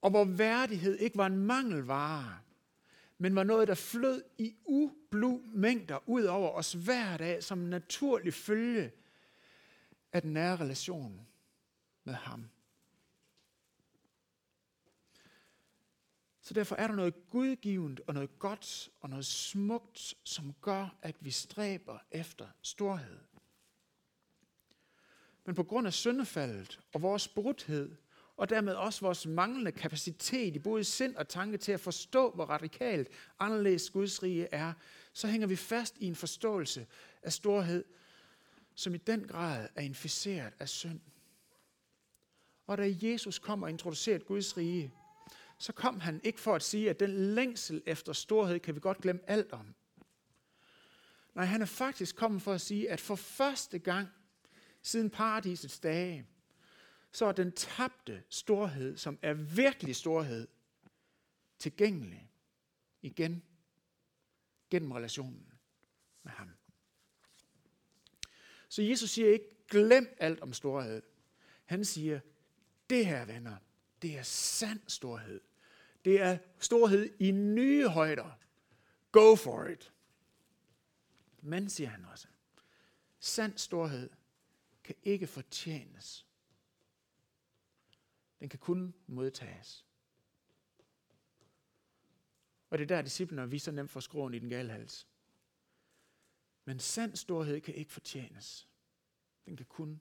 Og 0.00 0.10
hvor 0.10 0.24
værdighed 0.24 0.98
ikke 0.98 1.16
var 1.16 1.26
en 1.26 1.38
mangelvare, 1.38 2.38
men 3.18 3.34
var 3.34 3.44
noget, 3.44 3.68
der 3.68 3.74
flød 3.74 4.22
i 4.38 4.54
ublu 4.64 5.40
mængder 5.44 6.08
ud 6.08 6.24
over 6.24 6.50
os 6.50 6.72
hver 6.72 7.16
dag 7.16 7.42
som 7.42 7.60
en 7.60 7.70
naturlig 7.70 8.34
følge 8.34 8.92
af 10.12 10.22
den 10.22 10.32
nære 10.32 10.56
relation 10.56 11.26
med 12.04 12.14
ham. 12.14 12.50
Så 16.50 16.54
derfor 16.54 16.76
er 16.76 16.86
der 16.86 16.94
noget 16.94 17.14
gudgivende 17.30 18.02
og 18.06 18.14
noget 18.14 18.38
godt 18.38 18.88
og 19.00 19.10
noget 19.10 19.26
smukt, 19.26 20.14
som 20.24 20.54
gør, 20.60 20.96
at 21.02 21.16
vi 21.20 21.30
stræber 21.30 21.98
efter 22.10 22.48
storhed. 22.62 23.18
Men 25.46 25.54
på 25.54 25.62
grund 25.62 25.86
af 25.86 25.92
syndefaldet 25.92 26.80
og 26.92 27.02
vores 27.02 27.28
brudhed, 27.28 27.96
og 28.36 28.50
dermed 28.50 28.74
også 28.74 29.00
vores 29.00 29.26
manglende 29.26 29.72
kapacitet 29.72 30.56
i 30.56 30.58
både 30.58 30.84
sind 30.84 31.16
og 31.16 31.28
tanke 31.28 31.56
til 31.58 31.72
at 31.72 31.80
forstå, 31.80 32.30
hvor 32.30 32.44
radikalt 32.44 33.08
anderledes 33.38 33.90
Guds 33.90 34.22
rige 34.22 34.48
er, 34.52 34.72
så 35.12 35.28
hænger 35.28 35.46
vi 35.46 35.56
fast 35.56 35.96
i 35.98 36.06
en 36.06 36.16
forståelse 36.16 36.86
af 37.22 37.32
storhed, 37.32 37.84
som 38.74 38.94
i 38.94 38.98
den 38.98 39.26
grad 39.26 39.68
er 39.74 39.82
inficeret 39.82 40.52
af 40.58 40.68
synd. 40.68 41.00
Og 42.66 42.78
da 42.78 42.94
Jesus 43.02 43.38
kommer 43.38 43.66
og 43.66 43.70
introducerer 43.70 44.18
Guds 44.18 44.56
rige, 44.56 44.92
så 45.60 45.72
kom 45.72 46.00
han 46.00 46.20
ikke 46.24 46.40
for 46.40 46.54
at 46.54 46.62
sige, 46.62 46.90
at 46.90 47.00
den 47.00 47.34
længsel 47.34 47.82
efter 47.86 48.12
storhed 48.12 48.60
kan 48.60 48.74
vi 48.74 48.80
godt 48.80 48.98
glemme 48.98 49.30
alt 49.30 49.52
om. 49.52 49.74
Nej, 51.34 51.44
han 51.44 51.62
er 51.62 51.66
faktisk 51.66 52.16
kommet 52.16 52.42
for 52.42 52.52
at 52.52 52.60
sige, 52.60 52.90
at 52.90 53.00
for 53.00 53.14
første 53.14 53.78
gang 53.78 54.08
siden 54.82 55.10
paradisets 55.10 55.80
dage, 55.80 56.26
så 57.12 57.26
er 57.26 57.32
den 57.32 57.52
tabte 57.52 58.22
storhed, 58.28 58.96
som 58.96 59.18
er 59.22 59.32
virkelig 59.32 59.96
storhed, 59.96 60.48
tilgængelig 61.58 62.30
igen 63.02 63.42
gennem 64.70 64.92
relationen 64.92 65.52
med 66.22 66.32
ham. 66.32 66.50
Så 68.68 68.82
Jesus 68.82 69.10
siger 69.10 69.32
ikke, 69.32 69.66
glem 69.68 70.16
alt 70.18 70.40
om 70.40 70.52
storhed. 70.52 71.02
Han 71.64 71.84
siger, 71.84 72.20
det 72.90 73.06
her 73.06 73.24
venner, 73.24 73.56
det 74.02 74.18
er 74.18 74.22
sand 74.22 74.80
storhed. 74.86 75.40
Det 76.04 76.20
er 76.20 76.38
storhed 76.58 77.10
i 77.18 77.30
nye 77.30 77.88
højder. 77.88 78.38
Go 79.12 79.36
for 79.36 79.64
it. 79.64 79.92
Men, 81.42 81.70
siger 81.70 81.88
han 81.88 82.04
også, 82.04 82.28
sand 83.18 83.58
storhed 83.58 84.10
kan 84.84 84.94
ikke 85.02 85.26
fortjenes. 85.26 86.26
Den 88.40 88.48
kan 88.48 88.58
kun 88.58 88.94
modtages. 89.06 89.86
Og 92.70 92.78
det 92.78 92.84
er 92.84 92.88
der, 92.96 93.02
disciplene 93.02 93.50
vi 93.50 93.58
så 93.58 93.70
nemt 93.70 93.90
får 93.90 94.00
skroen 94.00 94.34
i 94.34 94.38
den 94.38 94.48
gale 94.48 94.72
hals. 94.72 95.08
Men 96.64 96.78
sand 96.78 97.16
storhed 97.16 97.60
kan 97.60 97.74
ikke 97.74 97.92
fortjenes. 97.92 98.68
Den 99.44 99.56
kan 99.56 99.66
kun 99.66 100.00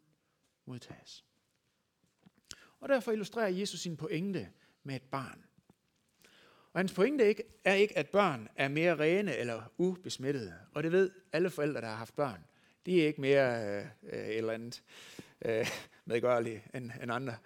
modtages. 0.65 1.25
Og 2.79 2.89
derfor 2.89 3.11
illustrerer 3.11 3.47
Jesus 3.47 3.79
sin 3.79 3.97
pointe 3.97 4.53
med 4.83 4.95
et 4.95 5.03
barn. 5.03 5.48
Og 6.73 6.79
hans 6.79 6.93
pointe 6.93 7.27
ikke, 7.27 7.43
er 7.63 7.73
ikke, 7.73 7.97
at 7.97 8.09
børn 8.09 8.47
er 8.55 8.67
mere 8.67 8.99
rene 8.99 9.35
eller 9.35 9.61
ubesmittede. 9.77 10.53
Og 10.73 10.83
det 10.83 10.91
ved 10.91 11.11
alle 11.33 11.49
forældre, 11.49 11.81
der 11.81 11.87
har 11.87 11.95
haft 11.95 12.15
børn. 12.15 12.45
De 12.85 13.01
er 13.01 13.07
ikke 13.07 13.21
mere 13.21 13.65
øh, 13.65 13.85
øh, 14.03 14.27
et 14.27 14.37
eller 14.37 14.53
andet 14.53 14.83
øh, 15.45 15.67
medgørlige 16.05 16.63
end, 16.73 16.91
end 17.03 17.11
andre. 17.11 17.37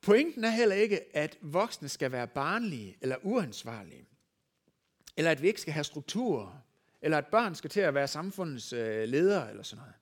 Pointen 0.00 0.44
er 0.44 0.50
heller 0.50 0.74
ikke, 0.74 1.16
at 1.16 1.38
voksne 1.40 1.88
skal 1.88 2.12
være 2.12 2.26
barnlige 2.26 2.96
eller 3.00 3.16
uansvarlige. 3.22 4.04
Eller 5.16 5.30
at 5.30 5.42
vi 5.42 5.46
ikke 5.46 5.60
skal 5.60 5.72
have 5.72 5.84
strukturer. 5.84 6.62
Eller 7.02 7.18
at 7.18 7.26
børn 7.26 7.54
skal 7.54 7.70
til 7.70 7.80
at 7.80 7.94
være 7.94 8.08
samfundets 8.08 8.72
øh, 8.72 9.08
ledere 9.08 9.50
eller 9.50 9.62
sådan 9.62 9.80
noget. 9.80 9.94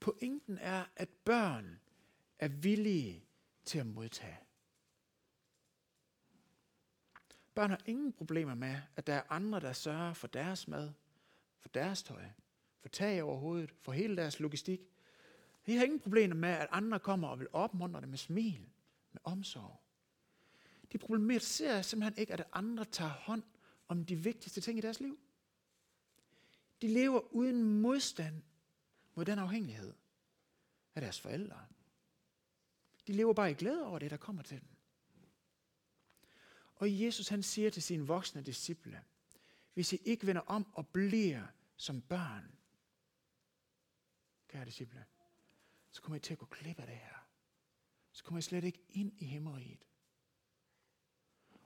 Pointen 0.00 0.58
er, 0.60 0.84
at 0.96 1.08
børn 1.24 1.80
er 2.38 2.48
villige 2.48 3.24
til 3.64 3.78
at 3.78 3.86
modtage. 3.86 4.38
Børn 7.54 7.70
har 7.70 7.80
ingen 7.86 8.12
problemer 8.12 8.54
med, 8.54 8.76
at 8.96 9.06
der 9.06 9.14
er 9.14 9.22
andre, 9.28 9.60
der 9.60 9.72
sørger 9.72 10.12
for 10.12 10.26
deres 10.26 10.68
mad, 10.68 10.92
for 11.58 11.68
deres 11.68 12.02
tøj, 12.02 12.24
for 12.80 12.88
tag 12.88 13.22
over 13.22 13.38
hovedet, 13.38 13.70
for 13.80 13.92
hele 13.92 14.16
deres 14.16 14.40
logistik. 14.40 14.80
De 15.66 15.76
har 15.76 15.84
ingen 15.84 16.00
problemer 16.00 16.34
med, 16.34 16.48
at 16.48 16.68
andre 16.70 16.98
kommer 16.98 17.28
og 17.28 17.38
vil 17.38 17.48
opmuntre 17.52 18.00
dem 18.00 18.08
med 18.08 18.18
smil, 18.18 18.68
med 19.12 19.20
omsorg. 19.24 19.80
De 20.92 20.98
problematiserer 20.98 21.82
simpelthen 21.82 22.20
ikke, 22.20 22.32
at 22.32 22.46
andre 22.52 22.84
tager 22.84 23.10
hånd 23.10 23.42
om 23.88 24.04
de 24.04 24.16
vigtigste 24.16 24.60
ting 24.60 24.78
i 24.78 24.80
deres 24.80 25.00
liv. 25.00 25.18
De 26.82 26.88
lever 26.88 27.34
uden 27.34 27.80
modstand 27.80 28.42
mod 29.14 29.24
den 29.24 29.38
afhængighed 29.38 29.92
af 30.94 31.00
deres 31.02 31.20
forældre. 31.20 31.66
De 33.06 33.12
lever 33.12 33.32
bare 33.32 33.50
i 33.50 33.54
glæde 33.54 33.86
over 33.86 33.98
det, 33.98 34.10
der 34.10 34.16
kommer 34.16 34.42
til 34.42 34.60
dem. 34.60 34.68
Og 36.80 37.00
Jesus 37.00 37.28
han 37.28 37.42
siger 37.42 37.70
til 37.70 37.82
sine 37.82 38.06
voksne 38.06 38.42
disciple, 38.42 39.04
hvis 39.74 39.92
I 39.92 39.96
ikke 39.96 40.26
vender 40.26 40.42
om 40.42 40.74
og 40.74 40.88
bliver 40.88 41.46
som 41.76 42.02
børn, 42.02 42.58
kære 44.48 44.64
disciple, 44.64 45.04
så 45.90 46.02
kommer 46.02 46.16
I 46.16 46.20
til 46.20 46.32
at 46.32 46.38
gå 46.38 46.46
klip 46.46 46.78
af 46.78 46.86
det 46.86 46.96
her. 46.96 47.28
Så 48.12 48.24
kommer 48.24 48.38
I 48.38 48.42
slet 48.42 48.64
ikke 48.64 48.82
ind 48.88 49.12
i 49.18 49.24
himmeriget. 49.24 49.86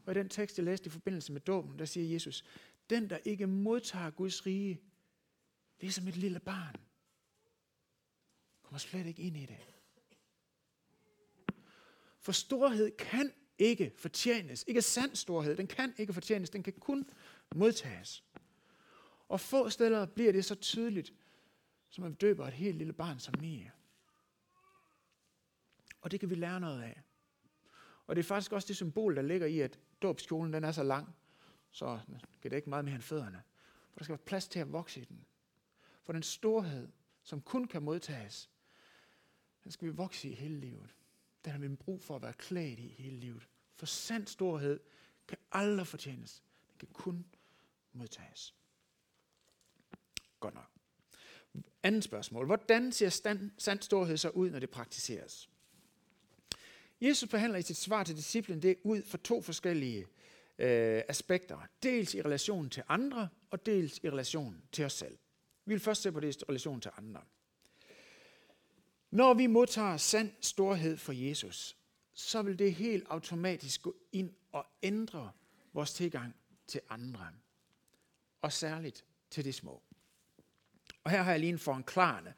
Og 0.06 0.12
i 0.12 0.14
den 0.14 0.28
tekst, 0.28 0.58
jeg 0.58 0.64
læste 0.64 0.86
i 0.86 0.90
forbindelse 0.90 1.32
med 1.32 1.40
dåben, 1.40 1.78
der 1.78 1.84
siger 1.84 2.12
Jesus, 2.12 2.44
den, 2.90 3.10
der 3.10 3.18
ikke 3.24 3.46
modtager 3.46 4.10
Guds 4.10 4.46
rige, 4.46 4.80
det 5.80 5.86
er 5.86 5.90
som 5.90 6.08
et 6.08 6.16
lille 6.16 6.40
barn. 6.40 6.76
Kommer 8.62 8.78
slet 8.78 9.06
ikke 9.06 9.22
ind 9.22 9.36
i 9.36 9.46
det. 9.46 9.74
For 12.18 12.32
storhed 12.32 12.96
kan 12.96 13.32
ikke 13.58 13.92
fortjenes. 13.96 14.64
Ikke 14.66 14.82
sand 14.82 15.16
storhed. 15.16 15.56
Den 15.56 15.66
kan 15.66 15.94
ikke 15.98 16.12
fortjenes. 16.12 16.50
Den 16.50 16.62
kan 16.62 16.72
kun 16.72 17.10
modtages. 17.54 18.24
Og 19.28 19.40
få 19.40 19.70
steder 19.70 20.06
bliver 20.06 20.32
det 20.32 20.44
så 20.44 20.54
tydeligt, 20.54 21.12
som 21.88 22.02
man 22.02 22.14
døber 22.14 22.46
et 22.46 22.54
helt 22.54 22.78
lille 22.78 22.92
barn 22.92 23.20
som 23.20 23.34
Mia. 23.40 23.70
Og 26.00 26.10
det 26.10 26.20
kan 26.20 26.30
vi 26.30 26.34
lære 26.34 26.60
noget 26.60 26.82
af. 26.82 27.02
Og 28.06 28.16
det 28.16 28.22
er 28.22 28.26
faktisk 28.26 28.52
også 28.52 28.68
det 28.68 28.76
symbol, 28.76 29.16
der 29.16 29.22
ligger 29.22 29.46
i, 29.46 29.60
at 29.60 29.78
dåbskjolen 30.02 30.52
den 30.52 30.64
er 30.64 30.72
så 30.72 30.82
lang, 30.82 31.16
så 31.70 32.00
kan 32.42 32.50
det 32.50 32.56
ikke 32.56 32.70
meget 32.70 32.84
mere 32.84 32.94
end 32.94 33.02
fødderne. 33.02 33.42
For 33.92 33.98
der 33.98 34.04
skal 34.04 34.12
være 34.12 34.24
plads 34.24 34.48
til 34.48 34.58
at 34.58 34.72
vokse 34.72 35.00
i 35.00 35.04
den. 35.04 35.24
For 36.04 36.12
den 36.12 36.22
storhed, 36.22 36.88
som 37.22 37.40
kun 37.40 37.64
kan 37.64 37.82
modtages, 37.82 38.50
den 39.64 39.72
skal 39.72 39.88
vi 39.88 39.92
vokse 39.92 40.28
i 40.28 40.34
hele 40.34 40.60
livet. 40.60 40.94
Den 41.44 41.52
har 41.52 41.58
vi 41.58 41.68
brug 41.68 42.02
for 42.02 42.16
at 42.16 42.22
være 42.22 42.32
klædt 42.32 42.78
i 42.78 42.88
hele 42.98 43.16
livet. 43.16 43.48
For 43.76 43.86
sand 43.86 44.26
storhed 44.26 44.80
kan 45.28 45.38
aldrig 45.52 45.86
fortjenes. 45.86 46.42
Den 46.80 46.86
kan 46.86 46.88
kun 46.92 47.26
modtages. 47.92 48.54
Godt 50.40 50.54
nok. 50.54 50.70
Andet 51.82 52.04
spørgsmål. 52.04 52.46
Hvordan 52.46 52.92
ser 52.92 53.08
stand, 53.08 53.50
sand 53.58 53.82
storhed 53.82 54.16
så 54.16 54.28
ud, 54.28 54.50
når 54.50 54.58
det 54.58 54.70
praktiseres? 54.70 55.48
Jesus 57.00 57.28
behandler 57.28 57.58
i 57.58 57.62
sit 57.62 57.76
svar 57.76 58.04
til 58.04 58.16
disciplen 58.16 58.62
det 58.62 58.76
ud 58.82 59.02
for 59.02 59.18
to 59.18 59.42
forskellige 59.42 60.06
øh, 60.58 61.02
aspekter. 61.08 61.58
Dels 61.82 62.14
i 62.14 62.22
relation 62.22 62.70
til 62.70 62.82
andre, 62.88 63.28
og 63.50 63.66
dels 63.66 64.00
i 64.02 64.10
relation 64.10 64.62
til 64.72 64.84
os 64.84 64.92
selv. 64.92 65.18
Vi 65.64 65.74
vil 65.74 65.80
først 65.80 66.02
se 66.02 66.12
på 66.12 66.20
det 66.20 66.42
i 66.42 66.44
relation 66.48 66.80
til 66.80 66.90
andre. 66.96 67.20
Når 69.14 69.34
vi 69.34 69.46
modtager 69.46 69.96
sand 69.96 70.32
storhed 70.40 70.96
for 70.96 71.12
Jesus, 71.12 71.76
så 72.14 72.42
vil 72.42 72.58
det 72.58 72.74
helt 72.74 73.04
automatisk 73.08 73.82
gå 73.82 73.96
ind 74.12 74.30
og 74.52 74.66
ændre 74.82 75.30
vores 75.72 75.94
tilgang 75.94 76.34
til 76.66 76.80
andre. 76.90 77.28
Og 78.42 78.52
særligt 78.52 79.04
til 79.30 79.44
de 79.44 79.52
små. 79.52 79.82
Og 81.04 81.10
her 81.10 81.22
har 81.22 81.30
jeg 81.30 81.40
lige 81.40 81.52
en 81.52 81.58
foranklarende 81.58 82.32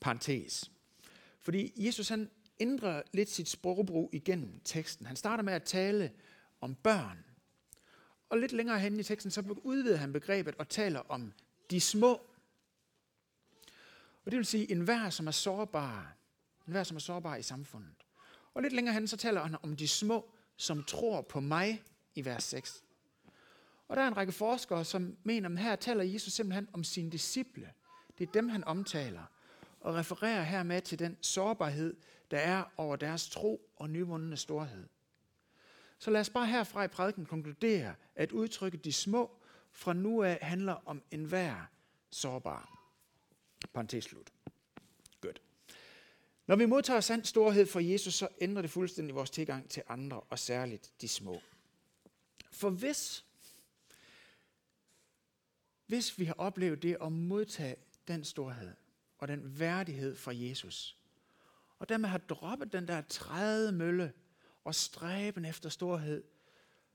parentes. 0.00 0.70
Fordi 1.40 1.72
Jesus 1.76 2.08
han 2.08 2.30
ændrer 2.60 3.02
lidt 3.12 3.30
sit 3.30 3.48
sprogbrug 3.48 4.10
igennem 4.12 4.60
teksten. 4.64 5.06
Han 5.06 5.16
starter 5.16 5.44
med 5.44 5.52
at 5.52 5.62
tale 5.62 6.12
om 6.60 6.74
børn. 6.74 7.24
Og 8.28 8.38
lidt 8.38 8.52
længere 8.52 8.80
hen 8.80 9.00
i 9.00 9.02
teksten, 9.02 9.30
så 9.30 9.54
udvider 9.62 9.96
han 9.96 10.12
begrebet 10.12 10.54
og 10.58 10.68
taler 10.68 11.00
om 11.00 11.32
de 11.70 11.80
små. 11.80 12.31
Og 14.24 14.30
det 14.30 14.36
vil 14.36 14.46
sige, 14.46 14.70
en 14.70 14.80
hver, 14.80 15.10
som 15.10 15.26
er 15.26 15.30
sårbar. 15.30 16.16
enhver, 16.66 16.82
som 16.82 16.96
er 16.96 17.00
sårbar 17.00 17.36
i 17.36 17.42
samfundet. 17.42 17.94
Og 18.54 18.62
lidt 18.62 18.72
længere 18.72 18.94
hen, 18.94 19.08
så 19.08 19.16
taler 19.16 19.42
han 19.42 19.56
om 19.62 19.76
de 19.76 19.88
små, 19.88 20.30
som 20.56 20.84
tror 20.84 21.20
på 21.20 21.40
mig 21.40 21.82
i 22.14 22.24
vers 22.24 22.44
6. 22.44 22.84
Og 23.88 23.96
der 23.96 24.02
er 24.02 24.08
en 24.08 24.16
række 24.16 24.32
forskere, 24.32 24.84
som 24.84 25.16
mener, 25.22 25.48
at 25.48 25.58
her 25.58 25.76
taler 25.76 26.04
Jesus 26.04 26.32
simpelthen 26.32 26.68
om 26.72 26.84
sine 26.84 27.10
disciple. 27.10 27.72
Det 28.18 28.28
er 28.28 28.32
dem, 28.32 28.48
han 28.48 28.64
omtaler, 28.64 29.22
og 29.80 29.94
refererer 29.94 30.42
hermed 30.42 30.80
til 30.80 30.98
den 30.98 31.16
sårbarhed, 31.20 31.96
der 32.30 32.38
er 32.38 32.64
over 32.76 32.96
deres 32.96 33.28
tro 33.28 33.70
og 33.76 33.90
nyvundne 33.90 34.36
storhed. 34.36 34.84
Så 35.98 36.10
lad 36.10 36.20
os 36.20 36.30
bare 36.30 36.46
herfra 36.46 36.84
i 36.84 36.88
prædiken 36.88 37.26
konkludere, 37.26 37.94
at 38.14 38.32
udtrykket 38.32 38.84
de 38.84 38.92
små 38.92 39.30
fra 39.72 39.92
nu 39.92 40.22
af 40.22 40.38
handler 40.42 40.76
om 40.86 41.02
enhver 41.10 41.66
sårbar. 42.10 42.81
Parenthes 43.66 44.04
slut. 44.04 44.32
Godt. 45.20 45.42
Når 46.46 46.56
vi 46.56 46.66
modtager 46.66 47.00
sand 47.00 47.24
storhed 47.24 47.66
fra 47.66 47.82
Jesus, 47.82 48.14
så 48.14 48.28
ændrer 48.40 48.62
det 48.62 48.70
fuldstændig 48.70 49.14
vores 49.14 49.30
tilgang 49.30 49.70
til 49.70 49.82
andre, 49.88 50.20
og 50.20 50.38
særligt 50.38 50.92
de 51.00 51.08
små. 51.08 51.40
For 52.52 52.70
hvis, 52.70 53.24
hvis 55.86 56.18
vi 56.18 56.24
har 56.24 56.34
oplevet 56.34 56.82
det 56.82 56.96
at 57.00 57.12
modtage 57.12 57.76
den 58.08 58.24
storhed 58.24 58.74
og 59.18 59.28
den 59.28 59.58
værdighed 59.58 60.16
fra 60.16 60.32
Jesus, 60.34 60.96
og 61.78 61.88
dermed 61.88 62.08
har 62.08 62.18
droppet 62.18 62.72
den 62.72 62.88
der 62.88 63.00
træde 63.00 63.72
mølle 63.72 64.12
og 64.64 64.74
stræben 64.74 65.44
efter 65.44 65.68
storhed, 65.68 66.24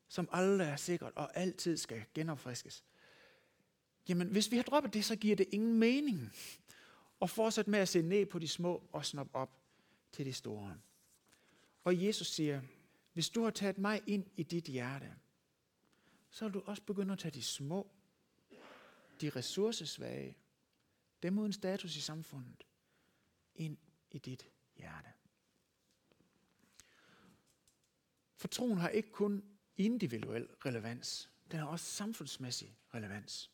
som 0.07 0.29
aldrig 0.31 0.67
er 0.67 0.75
sikkert 0.75 1.13
og 1.15 1.37
altid 1.37 1.77
skal 1.77 2.03
genopfriskes. 2.13 2.83
Jamen, 4.09 4.27
hvis 4.27 4.51
vi 4.51 4.55
har 4.55 4.63
droppet 4.63 4.93
det, 4.93 5.05
så 5.05 5.15
giver 5.15 5.35
det 5.35 5.47
ingen 5.51 5.79
mening 5.79 6.31
at 7.21 7.29
fortsætte 7.29 7.71
med 7.71 7.79
at 7.79 7.89
se 7.89 8.01
ned 8.01 8.25
på 8.25 8.39
de 8.39 8.47
små 8.47 8.83
og 8.91 9.05
snoppe 9.05 9.35
op 9.35 9.61
til 10.11 10.25
de 10.25 10.33
store. 10.33 10.77
Og 11.83 12.03
Jesus 12.03 12.27
siger, 12.27 12.61
hvis 13.13 13.29
du 13.29 13.43
har 13.43 13.51
taget 13.51 13.77
mig 13.77 14.01
ind 14.07 14.25
i 14.35 14.43
dit 14.43 14.63
hjerte, 14.63 15.13
så 16.29 16.45
vil 16.45 16.53
du 16.53 16.63
også 16.65 16.83
begynde 16.83 17.13
at 17.13 17.19
tage 17.19 17.31
de 17.31 17.43
små, 17.43 17.91
de 19.21 19.29
ressourcesvage, 19.29 20.37
dem 21.23 21.39
uden 21.39 21.53
status 21.53 21.95
i 21.95 22.01
samfundet, 22.01 22.63
ind 23.55 23.77
i 24.11 24.17
dit 24.17 24.49
hjerte. 24.75 25.09
For 28.35 28.47
troen 28.47 28.77
har 28.77 28.89
ikke 28.89 29.11
kun 29.11 29.43
individuel 29.77 30.47
relevans, 30.65 31.29
den 31.51 31.59
har 31.59 31.67
også 31.67 31.85
samfundsmæssig 31.85 32.77
relevans. 32.93 33.51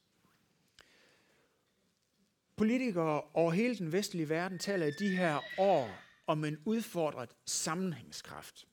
Politikere 2.56 3.22
over 3.34 3.52
hele 3.52 3.78
den 3.78 3.92
vestlige 3.92 4.30
verden 4.30 4.60
taler 4.60 4.86
i 4.86 4.92
de 4.92 5.16
her 5.16 5.40
år 5.58 6.00
om 6.28 6.46
en 6.46 6.58
udfordret 6.66 7.36
sammenhængskraft. 7.46 8.68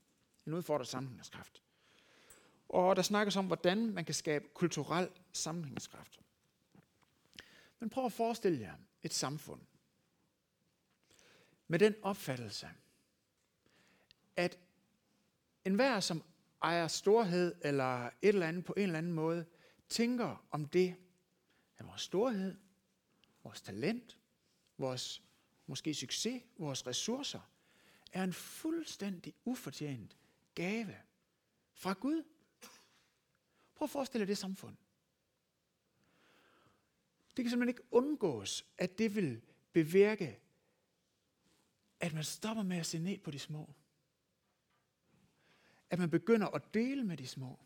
En 0.46 0.52
udfordret 0.54 0.88
sammenhængskraft. 0.88 1.62
Og 2.68 2.96
der 2.96 3.02
snakkes 3.02 3.36
om, 3.36 3.46
hvordan 3.46 3.92
man 3.92 4.04
kan 4.04 4.14
skabe 4.14 4.48
kulturel 4.54 5.08
sammenhængskraft. 5.32 6.20
Men 7.78 7.90
prøv 7.90 8.06
at 8.06 8.12
forestille 8.12 8.60
jer 8.60 8.74
et 9.02 9.14
samfund 9.14 9.60
med 11.68 11.78
den 11.78 11.94
opfattelse, 12.02 12.68
at 14.36 14.58
enhver, 15.64 16.00
som 16.00 16.22
ejer 16.62 16.88
storhed 16.88 17.54
eller 17.60 18.06
et 18.06 18.12
eller 18.22 18.46
andet 18.46 18.64
på 18.64 18.74
en 18.76 18.82
eller 18.82 18.98
anden 18.98 19.12
måde, 19.12 19.44
tænker 19.88 20.44
om 20.50 20.66
det, 20.66 20.94
at 21.78 21.86
vores 21.86 22.02
storhed, 22.02 22.56
vores 23.44 23.60
talent, 23.60 24.18
vores 24.78 25.22
måske 25.66 25.94
succes, 25.94 26.42
vores 26.58 26.86
ressourcer, 26.86 27.40
er 28.12 28.24
en 28.24 28.32
fuldstændig 28.32 29.34
ufortjent 29.44 30.16
gave 30.54 30.96
fra 31.72 31.92
Gud. 31.92 32.24
Prøv 33.74 33.86
at 33.86 33.90
forestille 33.90 34.22
dig 34.22 34.28
det 34.28 34.38
samfund. 34.38 34.76
Det 37.36 37.44
kan 37.44 37.50
simpelthen 37.50 37.68
ikke 37.68 37.94
undgås, 37.94 38.66
at 38.78 38.98
det 38.98 39.14
vil 39.14 39.42
bevirke, 39.72 40.40
at 42.00 42.12
man 42.12 42.24
stopper 42.24 42.62
med 42.62 42.76
at 42.76 42.86
se 42.86 42.98
ned 42.98 43.18
på 43.18 43.30
de 43.30 43.38
små. 43.38 43.74
At 45.90 45.98
man 45.98 46.10
begynder 46.10 46.46
at 46.46 46.74
dele 46.74 47.04
med 47.04 47.16
de 47.16 47.26
små. 47.26 47.58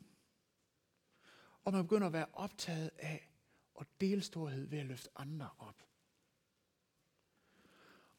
Og 1.65 1.73
man 1.73 1.85
begynder 1.85 2.07
at 2.07 2.13
være 2.13 2.27
optaget 2.33 2.91
af 2.99 3.29
og 3.75 3.87
dele 4.01 4.23
storhed 4.23 4.67
ved 4.67 4.79
at 4.79 4.87
løfte 4.87 5.09
andre 5.17 5.51
op. 5.59 5.83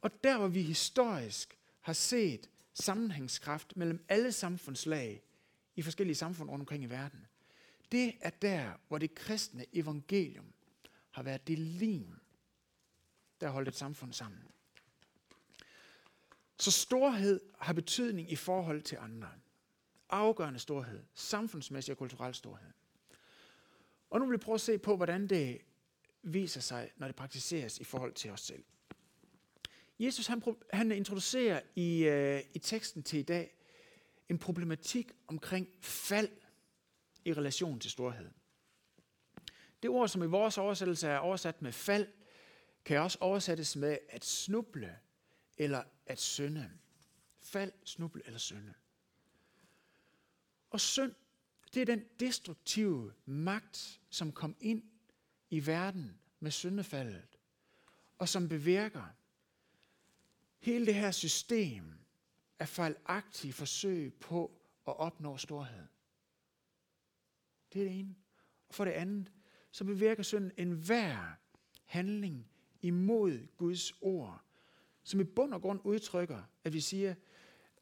Og 0.02 0.24
der, 0.24 0.38
hvor 0.38 0.48
vi 0.48 0.62
historisk 0.62 1.60
har 1.82 1.94
set 1.94 2.50
sammenhængskraft 2.74 3.78
mellem 3.78 4.06
alle 4.10 4.32
samfundslag 4.32 5.24
i 5.76 5.82
forskellige 5.82 6.16
samfund 6.16 6.50
rundt 6.50 6.62
omkring 6.62 6.84
i 6.84 6.90
verden, 6.90 7.28
det 7.92 8.14
er 8.22 8.30
der, 8.30 8.74
hvor 8.88 8.98
det 8.98 9.16
kristne 9.16 9.66
evangelium 9.74 10.54
har 11.12 11.24
været 11.24 11.48
det 11.48 11.60
lim, 11.60 12.20
der 13.42 13.48
har 13.48 13.54
holdt 13.54 13.68
et 13.68 13.76
samfund 13.76 14.14
sammen. 14.14 14.44
Så 16.60 16.72
storhed 16.72 17.42
har 17.60 17.74
betydning 17.74 18.32
i 18.32 18.36
forhold 18.36 18.82
til 18.82 18.98
andre. 19.02 19.30
Afgørende 20.10 20.60
storhed, 20.60 21.04
samfundsmæssig 21.14 21.92
og 21.92 21.98
kulturel 21.98 22.36
storhed. 22.36 22.72
Og 24.16 24.22
nu 24.22 24.28
vil 24.28 24.34
vi 24.34 24.44
prøve 24.44 24.54
at 24.54 24.62
se 24.62 24.78
på, 24.78 24.96
hvordan 24.96 25.28
det 25.28 25.62
viser 26.24 26.62
sig, 26.62 26.92
når 26.98 27.08
det 27.08 27.16
praktiseres 27.16 27.80
i 27.80 27.84
forhold 27.84 28.14
til 28.14 28.32
os 28.32 28.42
selv. 28.42 28.64
Jesus 30.00 30.28
han, 30.28 30.44
han 30.74 30.92
introducerer 30.92 31.62
i, 31.76 32.04
øh, 32.04 32.42
i 32.54 32.60
teksten 32.60 33.04
til 33.04 33.20
i 33.20 33.24
dag 33.24 33.56
en 34.30 34.38
problematik 34.38 35.12
omkring 35.28 35.68
fald 35.82 36.30
i 37.26 37.34
relation 37.34 37.80
til 37.80 37.92
storhed. 37.92 38.32
Det 39.84 39.90
ord, 39.90 40.08
som 40.08 40.24
i 40.24 40.28
vores 40.28 40.58
oversættelse 40.58 41.08
er 41.08 41.18
oversat 41.18 41.62
med 41.62 41.72
fald, 41.72 42.08
kan 42.86 43.00
også 43.00 43.18
oversættes 43.22 43.76
med 43.76 43.98
at 44.10 44.26
snuble 44.26 45.00
eller 45.58 45.84
at 46.06 46.20
synde. 46.20 46.72
Fald, 47.42 47.72
snuble 47.84 48.22
eller 48.26 48.40
synde. 48.40 48.74
Og 50.70 50.80
synd, 50.80 51.14
det 51.76 51.82
er 51.82 51.86
den 51.86 52.04
destruktive 52.20 53.14
magt, 53.26 54.02
som 54.10 54.32
kom 54.32 54.56
ind 54.60 54.84
i 55.50 55.68
verden 55.68 56.20
med 56.40 56.52
syndefaldet, 56.52 57.40
og 58.18 58.30
som 58.30 58.50
bevirker 58.50 59.04
hele 60.60 60.86
det 60.86 60.96
her 60.96 61.12
system 61.12 61.84
af 62.60 62.68
fejlagtige 62.70 63.54
forsøg 63.54 64.14
på 64.14 64.62
at 64.88 64.98
opnå 64.98 65.38
storhed. 65.38 65.86
Det 67.74 67.82
er 67.82 67.86
det 67.86 68.00
ene. 68.00 68.16
Og 68.70 68.76
for 68.76 68.86
det 68.86 68.92
andet, 68.92 69.32
så 69.72 69.84
bevirker 69.84 70.24
synden 70.24 70.52
enhver 70.58 71.36
handling 71.86 72.48
imod 72.82 73.48
Guds 73.58 73.92
ord, 74.02 74.42
som 75.04 75.20
i 75.20 75.24
bund 75.24 75.54
og 75.54 75.62
grund 75.62 75.80
udtrykker, 75.84 76.44
at 76.64 76.74
vi 76.74 76.80
siger, 76.80 77.16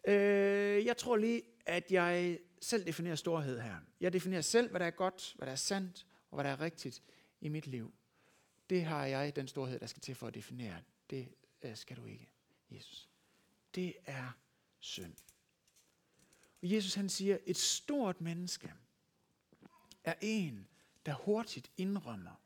øh, 0.08 0.86
jeg 0.86 0.98
tror 0.98 1.18
lige, 1.18 1.42
at 1.66 1.92
jeg 1.92 2.40
selv 2.64 2.86
definerer 2.86 3.16
storhed 3.16 3.60
her. 3.60 3.76
Jeg 4.00 4.14
definerer 4.14 4.42
selv, 4.42 4.70
hvad 4.70 4.80
der 4.80 4.86
er 4.86 4.92
godt, 4.92 5.34
hvad 5.38 5.46
der 5.46 5.52
er 5.52 5.58
sandt, 5.58 6.08
og 6.32 6.36
hvad 6.36 6.44
der 6.44 6.52
er 6.52 6.60
rigtigt 6.60 7.04
i 7.42 7.50
mit 7.50 7.68
liv. 7.68 7.94
Det 8.70 8.86
har 8.86 9.06
jeg 9.06 9.36
den 9.36 9.48
storhed, 9.48 9.80
der 9.80 9.86
skal 9.86 10.02
til 10.02 10.16
for 10.16 10.28
at 10.28 10.34
definere. 10.34 10.82
Det 11.10 11.36
øh, 11.62 11.78
skal 11.78 11.98
du 11.98 12.06
ikke, 12.06 12.30
Jesus. 12.72 13.10
Det 13.76 13.96
er 14.06 14.38
synd. 14.80 15.16
Og 16.62 16.72
Jesus 16.72 16.94
han 16.94 17.10
siger, 17.10 17.38
et 17.46 17.58
stort 17.58 18.22
menneske 18.22 18.74
er 20.04 20.14
en, 20.22 20.68
der 21.06 21.14
hurtigt 21.14 21.72
indrømmer 21.78 22.42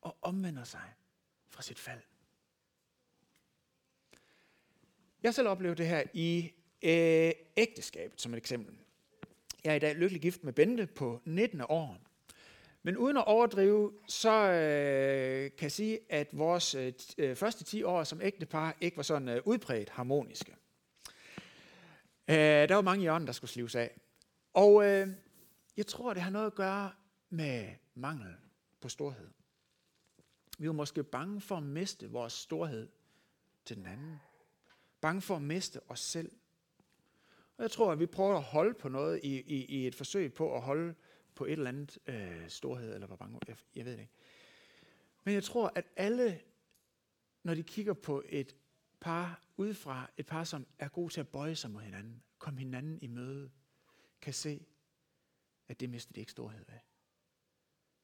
og 0.00 0.16
omvender 0.22 0.64
sig 0.64 0.94
fra 1.48 1.62
sit 1.62 1.78
fald. 1.78 2.02
Jeg 5.22 5.34
selv 5.34 5.48
oplevede 5.48 5.78
det 5.78 5.86
her 5.86 6.04
i 6.14 6.52
øh, 6.82 7.32
ægteskabet 7.56 8.20
som 8.20 8.34
et 8.34 8.38
eksempel. 8.38 8.78
Jeg 9.64 9.70
er 9.70 9.74
i 9.74 9.78
dag 9.78 9.94
lykkelig 9.94 10.22
gift 10.22 10.44
med 10.44 10.52
Bente 10.52 10.86
på 10.86 11.22
19 11.24 11.60
år. 11.68 11.98
Men 12.82 12.96
uden 12.96 13.16
at 13.16 13.24
overdrive, 13.26 13.92
så 14.08 14.30
øh, 14.30 15.50
kan 15.50 15.62
jeg 15.62 15.72
sige, 15.72 15.98
at 16.08 16.28
vores 16.32 16.74
øh, 16.74 16.92
øh 17.18 17.36
første 17.36 17.64
10 17.64 17.82
år 17.82 18.04
som 18.04 18.20
ægtepar 18.20 18.76
ikke 18.80 18.96
var 18.96 19.02
sådan 19.02 19.28
øh, 19.28 19.42
udbredt 19.44 19.88
harmoniske. 19.88 20.56
Øh, 22.28 22.36
der 22.36 22.74
var 22.74 22.82
mange 22.82 23.02
hjørner, 23.02 23.26
der 23.26 23.32
skulle 23.32 23.50
slives 23.50 23.74
af. 23.74 24.00
Og 24.54 24.84
øh, 24.84 25.08
jeg 25.76 25.86
tror, 25.86 26.14
det 26.14 26.22
har 26.22 26.30
noget 26.30 26.46
at 26.46 26.54
gøre 26.54 26.92
med 27.30 27.68
mangel 27.94 28.34
på 28.80 28.88
storhed. 28.88 29.28
Vi 30.58 30.66
var 30.66 30.72
måske 30.72 31.04
bange 31.04 31.40
for 31.40 31.56
at 31.56 31.62
miste 31.62 32.10
vores 32.10 32.32
storhed 32.32 32.88
til 33.64 33.76
den 33.76 33.86
anden. 33.86 34.20
Bange 35.00 35.20
for 35.20 35.36
at 35.36 35.42
miste 35.42 35.80
os 35.88 36.00
selv. 36.00 36.32
Og 37.60 37.64
jeg 37.64 37.70
tror, 37.70 37.92
at 37.92 37.98
vi 37.98 38.06
prøver 38.06 38.36
at 38.36 38.42
holde 38.42 38.74
på 38.74 38.88
noget 38.88 39.20
i, 39.22 39.40
i, 39.40 39.64
i 39.64 39.86
et 39.86 39.94
forsøg 39.94 40.34
på 40.34 40.56
at 40.56 40.62
holde 40.62 40.94
på 41.34 41.44
et 41.44 41.52
eller 41.52 41.68
andet 41.68 41.98
øh, 42.06 42.48
storhed, 42.48 42.94
eller 42.94 43.06
hvor 43.06 43.16
mange, 43.20 43.38
jeg, 43.48 43.56
jeg 43.74 43.84
ved 43.84 43.92
det 43.92 44.00
ikke. 44.00 44.12
Men 45.24 45.34
jeg 45.34 45.44
tror, 45.44 45.72
at 45.74 45.86
alle, 45.96 46.40
når 47.42 47.54
de 47.54 47.62
kigger 47.62 47.92
på 47.92 48.22
et 48.28 48.56
par 49.00 49.42
udefra, 49.56 50.10
et 50.16 50.26
par, 50.26 50.44
som 50.44 50.66
er 50.78 50.88
gode 50.88 51.12
til 51.12 51.20
at 51.20 51.28
bøje 51.28 51.56
sig 51.56 51.70
mod 51.70 51.82
hinanden, 51.82 52.22
komme 52.38 52.60
hinanden 52.60 52.98
i 53.02 53.06
møde, 53.06 53.50
kan 54.20 54.34
se, 54.34 54.66
at 55.68 55.80
det 55.80 55.90
mister 55.90 56.12
de 56.12 56.20
ikke 56.20 56.32
storhed 56.32 56.64
af. 56.68 56.86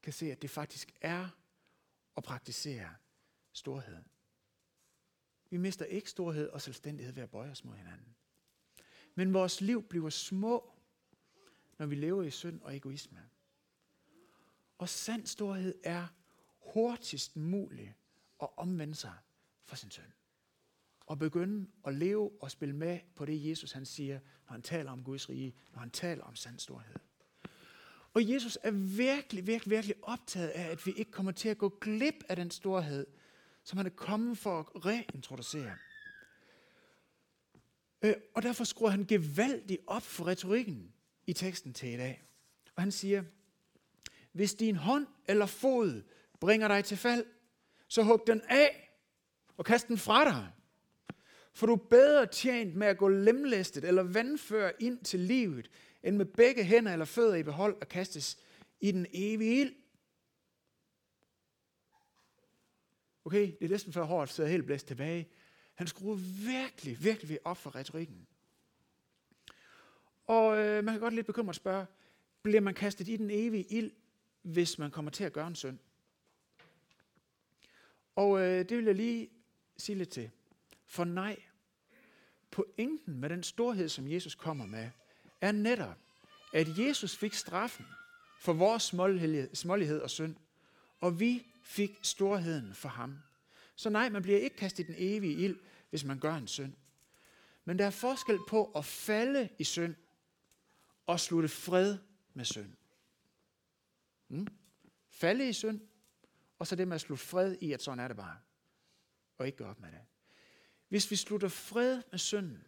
Kan 0.03 0.13
se, 0.13 0.33
at 0.33 0.43
det 0.43 0.51
faktisk 0.51 0.93
er 1.01 1.29
at 2.17 2.23
praktisere 2.23 2.95
storhed. 3.53 4.03
Vi 5.51 5.57
mister 5.57 5.85
ikke 5.85 6.11
storhed 6.11 6.49
og 6.49 6.61
selvstændighed 6.61 7.15
ved 7.15 7.23
at 7.23 7.31
bøje 7.31 7.51
os 7.51 7.65
mod 7.65 7.75
hinanden. 7.75 8.17
Men 9.19 9.35
vores 9.35 9.61
liv 9.61 9.83
bliver 9.83 10.11
små, 10.11 10.73
når 11.79 11.87
vi 11.87 11.95
lever 11.95 12.23
i 12.23 12.31
synd 12.31 12.61
og 12.61 12.77
egoisme. 12.77 13.19
Og 14.79 14.89
sand 14.89 15.27
storhed 15.27 15.75
er 15.85 16.07
hurtigst 16.59 17.37
muligt 17.37 17.93
at 18.43 18.49
omvende 18.57 18.95
sig 18.95 19.15
for 19.65 19.77
sin 19.77 19.91
søn. 19.91 20.13
Og 21.01 21.19
begynde 21.19 21.67
at 21.87 21.95
leve 21.95 22.31
og 22.41 22.51
spille 22.51 22.77
med 22.77 22.99
på 23.15 23.25
det, 23.25 23.49
Jesus 23.49 23.73
han 23.73 23.87
siger, 23.87 24.21
når 24.47 24.53
han 24.53 24.63
taler 24.63 24.91
om 24.91 25.05
Guds 25.05 25.29
rige, 25.29 25.55
når 25.73 25.79
han 25.81 25.91
taler 25.91 26.25
om 26.25 26.37
sand 26.37 26.59
storhed. 26.59 26.95
Og 28.15 28.29
Jesus 28.29 28.59
er 28.63 28.71
virkelig, 28.97 29.47
virkelig, 29.47 29.71
virkelig 29.71 29.97
optaget 30.03 30.49
af, 30.49 30.71
at 30.71 30.87
vi 30.87 30.93
ikke 30.93 31.11
kommer 31.11 31.33
til 31.33 31.49
at 31.49 31.59
gå 31.59 31.69
glip 31.81 32.25
af 32.29 32.37
den 32.37 32.51
storhed, 32.51 33.07
som 33.65 33.77
han 33.77 33.87
er 33.87 33.91
kommet 33.91 34.39
for 34.39 34.59
at 34.59 34.87
reintroducere. 34.87 35.77
Øh, 38.07 38.15
og 38.35 38.43
derfor 38.43 38.65
skruer 38.65 38.91
han 38.91 39.05
gevaldigt 39.05 39.81
op 39.87 40.03
for 40.03 40.27
retorikken 40.27 40.93
i 41.27 41.33
teksten 41.33 41.75
til 41.75 41.89
i 41.89 41.97
dag. 41.97 42.23
Og 42.75 42.83
han 42.83 42.93
siger, 42.93 43.25
hvis 44.33 44.55
din 44.55 44.77
hånd 44.77 45.07
eller 45.29 45.47
fod 45.47 46.03
bringer 46.41 46.69
dig 46.69 46.85
til 46.85 46.97
fald, 46.97 47.25
så 47.89 48.03
hug 48.03 48.23
den 48.27 48.43
af 48.49 48.91
og 49.57 49.65
kast 49.65 49.89
den 49.89 49.99
fra 49.99 50.25
dig. 50.25 50.53
For 51.53 51.67
du 51.67 51.73
er 51.73 51.87
bedre 51.91 52.27
tjent 52.27 52.77
med 52.77 52.87
at 52.87 52.99
gå 52.99 53.09
lemlæstet 53.09 53.85
eller 53.85 54.03
vandfør 54.03 54.71
ind 54.81 55.05
til 55.05 55.21
livet, 55.21 55.71
end 56.03 56.17
med 56.17 56.27
begge 56.27 56.65
hænder 56.65 56.93
eller 56.93 57.05
fødder 57.05 57.35
i 57.35 57.43
behold 57.43 57.77
og 57.81 57.89
kastes 57.89 58.39
i 58.81 58.93
den 58.93 59.07
evige 59.13 59.61
ild. 59.61 59.75
Okay, 63.25 63.53
det 63.61 63.65
er 63.65 63.69
næsten 63.69 63.93
før 63.93 64.05
hårdt 64.05 64.31
sidder 64.31 64.51
helt 64.51 64.67
blæst 64.67 64.87
tilbage. 64.87 65.29
Han 65.77 65.87
skruer 65.87 66.15
virkelig, 66.47 67.05
virkelig 67.05 67.39
op 67.45 67.57
for 67.57 67.75
retorikken. 67.75 68.27
Og 70.27 70.59
øh, 70.59 70.85
man 70.85 70.95
kan 70.95 71.01
godt 71.01 71.15
lidt 71.15 71.27
bekymret 71.27 71.57
spørge, 71.57 71.87
bliver 72.43 72.61
man 72.61 72.75
kastet 72.75 73.09
i 73.09 73.17
den 73.17 73.31
evige 73.31 73.65
ild, 73.73 73.91
hvis 74.43 74.79
man 74.79 74.91
kommer 74.91 75.11
til 75.11 75.25
at 75.25 75.33
gøre 75.33 75.47
en 75.47 75.55
synd? 75.55 75.79
Og 78.17 78.41
øh, 78.41 78.69
det 78.69 78.77
vil 78.77 78.85
jeg 78.85 78.95
lige 78.95 79.31
sige 79.77 79.99
lidt 79.99 80.09
til. 80.09 80.31
For 80.87 81.05
nej, 81.05 81.43
pointen 82.51 83.21
med 83.21 83.29
den 83.29 83.43
storhed, 83.43 83.89
som 83.89 84.09
Jesus 84.09 84.35
kommer 84.35 84.67
med, 84.67 84.91
er 85.41 85.53
netop, 85.53 85.99
at 86.53 86.79
Jesus 86.79 87.17
fik 87.17 87.35
straffen 87.35 87.87
for 88.41 88.53
vores 88.53 88.83
smålighed 89.55 90.01
og 90.01 90.11
synd, 90.11 90.37
og 91.01 91.21
vi 91.21 91.47
fik 91.63 91.99
storheden 92.03 92.75
for 92.75 92.89
ham. 92.89 93.19
Så 93.77 93.91
nej, 93.91 94.09
man 94.09 94.23
bliver 94.23 94.39
ikke 94.39 94.57
kastet 94.57 94.85
i 94.85 94.87
den 94.87 94.95
evige 94.99 95.35
ild, 95.35 95.59
hvis 95.91 96.05
man 96.05 96.19
gør 96.19 96.35
en 96.35 96.49
synd. 96.49 96.73
Men 97.65 97.79
der 97.79 97.87
er 97.87 97.91
forskel 97.91 98.39
på 98.49 98.65
at 98.65 98.85
falde 98.85 99.49
i 99.59 99.65
synd 99.65 99.95
og 101.07 101.21
slutte 101.21 101.49
fred 101.49 101.99
med 102.35 102.45
synd. 102.45 102.73
Mm? 104.29 104.47
Falde 105.09 105.49
i 105.49 105.53
synd, 105.53 105.81
og 106.59 106.67
så 106.67 106.77
det 106.77 106.89
med 106.89 106.95
at 106.95 107.01
slutte 107.01 107.25
fred 107.25 107.57
i, 107.61 107.73
at 107.73 107.83
sådan 107.83 107.99
er 107.99 108.09
det 108.09 108.17
bare. 108.17 108.39
Og 109.39 109.47
ikke 109.47 109.59
gøre 109.59 109.71
op 109.71 109.81
med 109.81 109.91
det. 109.91 110.01
Hvis 110.89 111.11
vi 111.11 111.17
slutter 111.17 111.49
fred 111.49 112.03
med 112.11 112.19
synden, 112.19 112.67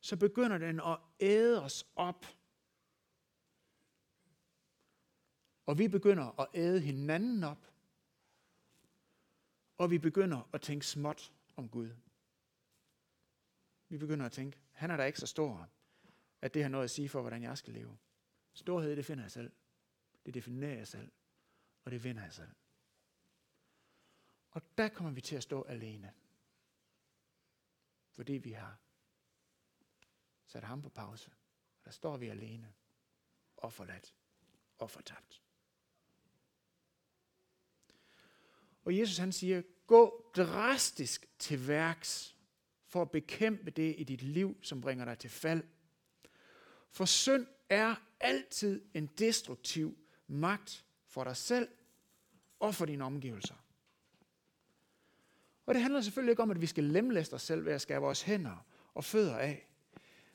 så 0.00 0.16
begynder 0.16 0.58
den 0.58 0.80
at 0.80 0.98
æde 1.20 1.62
os 1.62 1.86
op. 1.96 2.26
Og 5.66 5.78
vi 5.78 5.88
begynder 5.88 6.40
at 6.40 6.48
æde 6.54 6.80
hinanden 6.80 7.44
op. 7.44 7.71
Og 9.78 9.90
vi 9.90 9.98
begynder 9.98 10.48
at 10.52 10.60
tænke 10.60 10.86
småt 10.86 11.32
om 11.56 11.68
Gud. 11.68 11.90
Vi 13.88 13.98
begynder 13.98 14.26
at 14.26 14.32
tænke, 14.32 14.58
han 14.72 14.90
er 14.90 14.96
da 14.96 15.04
ikke 15.04 15.18
så 15.18 15.26
stor, 15.26 15.68
at 16.40 16.54
det 16.54 16.62
har 16.62 16.68
noget 16.68 16.84
at 16.84 16.90
sige 16.90 17.08
for, 17.08 17.20
hvordan 17.20 17.42
jeg 17.42 17.58
skal 17.58 17.72
leve. 17.72 17.98
Storhed, 18.54 18.96
det 18.96 19.06
finder 19.06 19.24
jeg 19.24 19.30
selv. 19.30 19.52
Det 20.26 20.34
definerer 20.34 20.76
jeg 20.76 20.86
selv. 20.86 21.12
Og 21.84 21.90
det 21.90 22.04
vinder 22.04 22.22
jeg 22.22 22.32
selv. 22.32 22.54
Og 24.50 24.62
der 24.78 24.88
kommer 24.88 25.12
vi 25.12 25.20
til 25.20 25.36
at 25.36 25.42
stå 25.42 25.62
alene. 25.62 26.14
Fordi 28.10 28.32
vi 28.32 28.52
har 28.52 28.78
sat 30.46 30.64
ham 30.64 30.82
på 30.82 30.88
pause. 30.88 31.30
Og 31.78 31.84
der 31.84 31.90
står 31.90 32.16
vi 32.16 32.28
alene 32.28 32.74
og 33.56 33.72
forladt 33.72 34.14
og 34.78 34.90
fortabt. 34.90 35.42
Og 38.84 38.98
Jesus 38.98 39.18
han 39.18 39.32
siger, 39.32 39.62
gå 39.86 40.30
drastisk 40.36 41.26
til 41.38 41.68
værks 41.68 42.36
for 42.86 43.02
at 43.02 43.10
bekæmpe 43.10 43.70
det 43.70 43.94
i 43.98 44.04
dit 44.04 44.22
liv, 44.22 44.56
som 44.62 44.80
bringer 44.80 45.04
dig 45.04 45.18
til 45.18 45.30
fald. 45.30 45.62
For 46.90 47.04
synd 47.04 47.46
er 47.68 47.94
altid 48.20 48.82
en 48.94 49.06
destruktiv 49.06 49.98
magt 50.26 50.84
for 51.06 51.24
dig 51.24 51.36
selv 51.36 51.68
og 52.60 52.74
for 52.74 52.86
dine 52.86 53.04
omgivelser. 53.04 53.54
Og 55.66 55.74
det 55.74 55.82
handler 55.82 56.00
selvfølgelig 56.00 56.32
ikke 56.32 56.42
om, 56.42 56.50
at 56.50 56.60
vi 56.60 56.66
skal 56.66 56.84
lemlæste 56.84 57.34
os 57.34 57.42
selv 57.42 57.64
ved 57.64 57.72
at 57.72 57.80
skære 57.80 58.00
vores 58.00 58.22
hænder 58.22 58.66
og 58.94 59.04
fødder 59.04 59.36
af. 59.36 59.68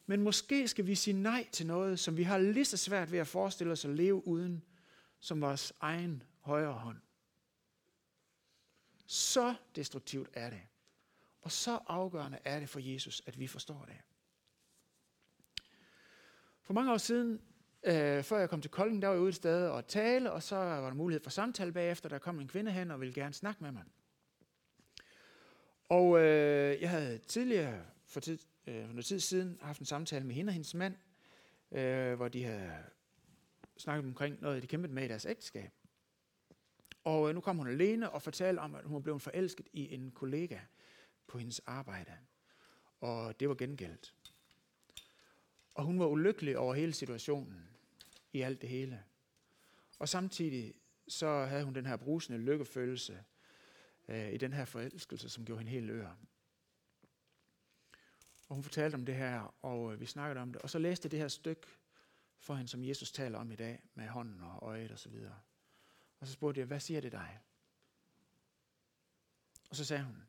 Men 0.06 0.22
måske 0.22 0.68
skal 0.68 0.88
vi 0.88 0.96
sige 0.96 1.22
nej 1.22 1.48
til 1.52 1.68
noget, 1.68 2.00
som 2.00 2.18
vi 2.18 2.24
har 2.24 2.38
lige 2.38 2.66
så 2.66 2.78
svært 2.78 3.12
ved 3.12 3.20
at 3.20 3.28
forestille 3.28 3.74
os 3.74 3.86
at 3.86 3.92
leve 3.92 4.28
uden, 4.28 4.64
som 5.20 5.42
vores 5.42 5.74
egen 5.80 6.24
højre 6.40 6.74
hånd. 6.74 6.98
Så 9.08 9.56
destruktivt 9.76 10.30
er 10.34 10.50
det. 10.50 10.62
Og 11.42 11.52
så 11.52 11.80
afgørende 11.88 12.40
er 12.46 12.60
det 12.60 12.70
for 12.70 12.80
Jesus, 12.80 13.22
at 13.26 13.40
vi 13.40 13.48
forstår 13.48 13.86
det. 13.86 13.98
For 16.64 16.74
mange 16.74 16.92
år 16.92 16.98
siden, 16.98 17.42
øh, 17.84 18.24
før 18.24 18.40
jeg 18.40 18.50
kom 18.50 18.62
til 18.62 18.72
Kolding, 18.72 19.02
der 19.02 19.08
var 19.08 19.16
jeg 19.16 19.22
ude 19.22 19.30
et 19.30 19.36
sted 19.36 19.68
og 19.68 19.88
tale, 19.88 20.32
og 20.32 20.44
så 20.44 20.56
var 20.56 20.88
der 20.88 20.94
mulighed 20.94 21.24
for 21.24 21.30
samtale 21.30 21.72
bagefter. 21.72 22.10
Der 22.10 22.18
kom 22.18 22.40
en 22.40 22.48
kvinde 22.48 22.72
hen 22.72 22.92
og 22.92 23.00
ville 23.00 23.14
gerne 23.14 23.34
snakke 23.34 23.64
med 23.64 23.72
mig. 23.72 23.84
Og 25.90 26.20
øh, 26.20 26.82
jeg 26.82 26.90
havde 26.90 27.18
tidligere, 27.18 27.86
for, 28.06 28.20
tid, 28.20 28.40
øh, 28.68 28.86
for 28.86 28.94
noget 28.94 29.06
tid 29.06 29.20
siden, 29.20 29.60
haft 29.62 29.80
en 29.80 29.86
samtale 29.86 30.26
med 30.26 30.36
hende 30.36 30.50
og 30.50 30.54
hendes 30.54 30.74
mand, 30.74 30.96
øh, 31.72 32.14
hvor 32.14 32.28
de 32.28 32.44
havde 32.44 32.84
snakket 33.78 34.06
omkring 34.06 34.42
noget, 34.42 34.62
de 34.62 34.68
kæmpede 34.68 34.94
med 34.94 35.04
i 35.04 35.08
deres 35.08 35.26
ægteskab. 35.26 35.72
Og 37.08 37.30
øh, 37.30 37.36
nu 37.36 37.42
kom 37.42 37.58
hun 37.58 37.68
alene 37.68 38.10
og 38.10 38.22
fortalte 38.22 38.60
om, 38.60 38.76
at 38.76 38.86
hun 38.86 39.04
blev 39.04 39.20
forelsket 39.20 39.68
i 39.74 39.94
en 39.94 40.12
kollega 40.12 40.60
på 41.28 41.38
hendes 41.38 41.60
arbejde. 41.60 42.12
Og 43.02 43.40
det 43.40 43.50
var 43.50 43.56
gengældt. 43.56 44.14
Og 45.76 45.84
hun 45.84 46.00
var 46.00 46.06
ulykkelig 46.06 46.58
over 46.58 46.74
hele 46.74 46.94
situationen, 46.94 47.70
i 48.34 48.42
alt 48.42 48.62
det 48.62 48.70
hele. 48.70 49.04
Og 50.00 50.10
samtidig 50.10 50.74
så 51.08 51.46
havde 51.46 51.64
hun 51.64 51.76
den 51.76 51.86
her 51.86 51.96
brusende 51.96 52.40
lykkefølelse 52.40 53.24
øh, 54.08 54.34
i 54.34 54.38
den 54.38 54.54
her 54.54 54.66
forelskelse, 54.66 55.30
som 55.30 55.46
gjorde 55.46 55.60
hende 55.60 55.72
helt 55.72 55.92
ør. 55.92 56.16
Og 58.48 58.56
hun 58.56 58.64
fortalte 58.64 58.96
om 58.96 59.06
det 59.06 59.16
her, 59.16 59.56
og 59.62 59.94
øh, 59.94 60.00
vi 60.00 60.06
snakkede 60.06 60.42
om 60.42 60.54
det. 60.54 60.62
Og 60.62 60.70
så 60.70 60.80
læste 60.80 61.06
jeg 61.06 61.12
det 61.12 61.20
her 61.20 61.28
stykke 61.28 61.68
for 62.40 62.56
hende, 62.56 62.70
som 62.70 62.84
Jesus 62.84 63.12
taler 63.12 63.40
om 63.40 63.52
i 63.52 63.56
dag, 63.56 63.84
med 63.96 64.08
hånden 64.08 64.42
og 64.42 64.60
øjet 64.62 64.92
og 64.92 65.00
så 65.00 65.10
videre. 65.10 65.36
Og 66.20 66.28
så 66.28 66.34
spurgte 66.34 66.60
jeg, 66.60 66.68
hvad 66.68 66.80
siger 66.80 67.02
det 67.02 67.12
dig? 67.12 67.40
Og 69.70 69.76
så 69.76 69.86
sagde 69.86 70.04
hun, 70.04 70.24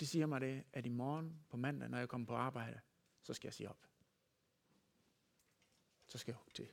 det 0.00 0.08
siger 0.08 0.26
mig 0.26 0.40
det, 0.40 0.64
at 0.72 0.86
i 0.86 0.88
morgen 0.88 1.44
på 1.48 1.56
mandag, 1.56 1.88
når 1.88 1.98
jeg 1.98 2.08
kommer 2.08 2.26
på 2.26 2.34
arbejde, 2.34 2.80
så 3.22 3.34
skal 3.34 3.48
jeg 3.48 3.54
sige 3.54 3.68
op. 3.68 3.88
Så 6.06 6.18
skal 6.18 6.32
jeg 6.32 6.36
hugge 6.36 6.52
til. 6.52 6.68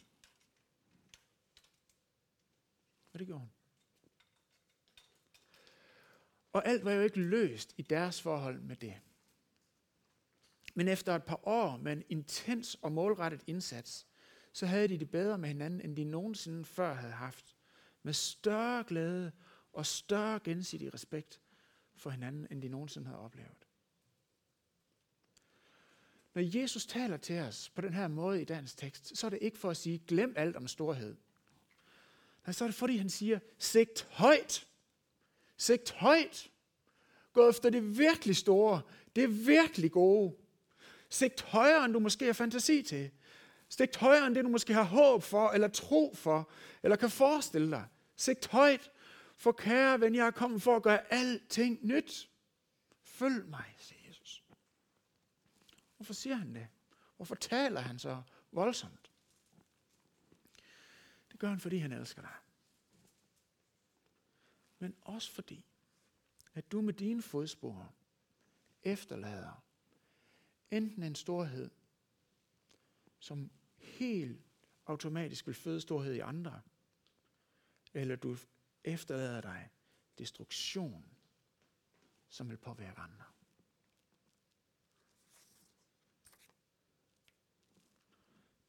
Og 3.13 3.19
det 3.19 3.27
gjorde 3.27 3.39
hun. 3.39 3.51
Og 6.53 6.67
alt 6.67 6.85
var 6.85 6.91
jo 6.91 7.01
ikke 7.01 7.19
løst 7.19 7.73
i 7.77 7.81
deres 7.81 8.21
forhold 8.21 8.59
med 8.59 8.75
det. 8.75 9.01
Men 10.75 10.87
efter 10.87 11.15
et 11.15 11.23
par 11.23 11.47
år 11.47 11.77
med 11.77 11.91
en 11.91 12.03
intens 12.09 12.75
og 12.75 12.91
målrettet 12.91 13.43
indsats, 13.47 14.07
så 14.53 14.65
havde 14.65 14.87
de 14.87 14.97
det 14.97 15.09
bedre 15.09 15.37
med 15.37 15.49
hinanden, 15.49 15.81
end 15.81 15.95
de 15.95 16.03
nogensinde 16.03 16.65
før 16.65 16.93
havde 16.93 17.13
haft. 17.13 17.55
Med 18.03 18.13
større 18.13 18.83
glæde 18.83 19.31
og 19.73 19.85
større 19.85 20.39
gensidig 20.43 20.93
respekt 20.93 21.41
for 21.95 22.09
hinanden, 22.09 22.47
end 22.51 22.61
de 22.61 22.69
nogensinde 22.69 23.07
havde 23.07 23.19
oplevet. 23.19 23.67
Når 26.33 26.59
Jesus 26.59 26.85
taler 26.85 27.17
til 27.17 27.39
os 27.39 27.69
på 27.69 27.81
den 27.81 27.93
her 27.93 28.07
måde 28.07 28.41
i 28.41 28.45
dagens 28.45 28.75
tekst, 28.75 29.17
så 29.17 29.27
er 29.27 29.29
det 29.29 29.39
ikke 29.41 29.57
for 29.57 29.69
at 29.69 29.77
sige, 29.77 30.03
glem 30.07 30.33
alt 30.37 30.55
om 30.55 30.67
storhed. 30.67 31.15
Nej, 32.45 32.53
så 32.53 32.63
er 32.63 32.67
det 32.67 32.75
fordi, 32.75 32.97
han 32.97 33.09
siger, 33.09 33.39
sigt 33.57 34.07
højt. 34.11 34.67
Sigt 35.57 35.91
højt. 35.91 36.51
Gå 37.33 37.49
efter 37.49 37.69
det 37.69 37.97
virkelig 37.97 38.35
store. 38.35 38.81
Det 39.15 39.47
virkelig 39.47 39.91
gode. 39.91 40.35
Sigt 41.09 41.41
højere, 41.41 41.85
end 41.85 41.93
du 41.93 41.99
måske 41.99 42.25
har 42.25 42.33
fantasi 42.33 42.81
til. 42.81 43.11
Sigt 43.69 43.97
højere, 43.97 44.27
end 44.27 44.35
det 44.35 44.43
du 44.43 44.49
måske 44.49 44.73
har 44.73 44.83
håb 44.83 45.23
for, 45.23 45.49
eller 45.49 45.67
tro 45.67 46.15
for, 46.15 46.51
eller 46.83 46.95
kan 46.95 47.09
forestille 47.09 47.71
dig. 47.71 47.87
Sigt 48.15 48.47
højt, 48.47 48.91
for 49.35 49.51
kære 49.51 49.99
ven, 49.99 50.15
jeg 50.15 50.27
er 50.27 50.31
kommet 50.31 50.61
for 50.61 50.75
at 50.75 50.83
gøre 50.83 51.13
alting 51.13 51.79
nyt. 51.81 52.29
Følg 53.03 53.49
mig, 53.49 53.75
siger 53.77 54.07
Jesus. 54.07 54.43
Hvorfor 55.95 56.13
siger 56.13 56.35
han 56.35 56.55
det? 56.55 56.67
Hvorfor 57.15 57.35
taler 57.35 57.81
han 57.81 57.99
så 57.99 58.21
voldsomt? 58.51 59.11
Det 61.31 61.39
gør 61.39 61.49
han, 61.49 61.59
fordi 61.59 61.77
han 61.77 61.91
elsker 61.91 62.21
dig. 62.21 62.33
Men 64.79 64.95
også 65.01 65.31
fordi, 65.31 65.65
at 66.53 66.71
du 66.71 66.81
med 66.81 66.93
dine 66.93 67.21
fodspor 67.21 67.93
efterlader 68.83 69.63
enten 70.71 71.03
en 71.03 71.15
storhed, 71.15 71.69
som 73.19 73.51
helt 73.81 74.41
automatisk 74.85 75.47
vil 75.47 75.55
føde 75.55 75.81
storhed 75.81 76.13
i 76.13 76.19
andre, 76.19 76.61
eller 77.93 78.15
du 78.15 78.37
efterlader 78.83 79.41
dig 79.41 79.69
destruktion, 80.17 81.05
som 82.29 82.49
vil 82.49 82.57
påvirke 82.57 82.99
andre. 82.99 83.25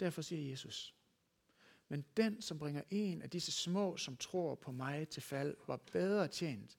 Derfor 0.00 0.22
siger 0.22 0.50
Jesus, 0.50 0.94
men 1.88 2.04
den, 2.16 2.42
som 2.42 2.58
bringer 2.58 2.82
en 2.90 3.22
af 3.22 3.30
disse 3.30 3.52
små, 3.52 3.96
som 3.96 4.16
tror 4.16 4.54
på 4.54 4.72
mig 4.72 5.08
til 5.08 5.22
fald, 5.22 5.56
var 5.66 5.76
bedre 5.76 6.28
tjent 6.28 6.78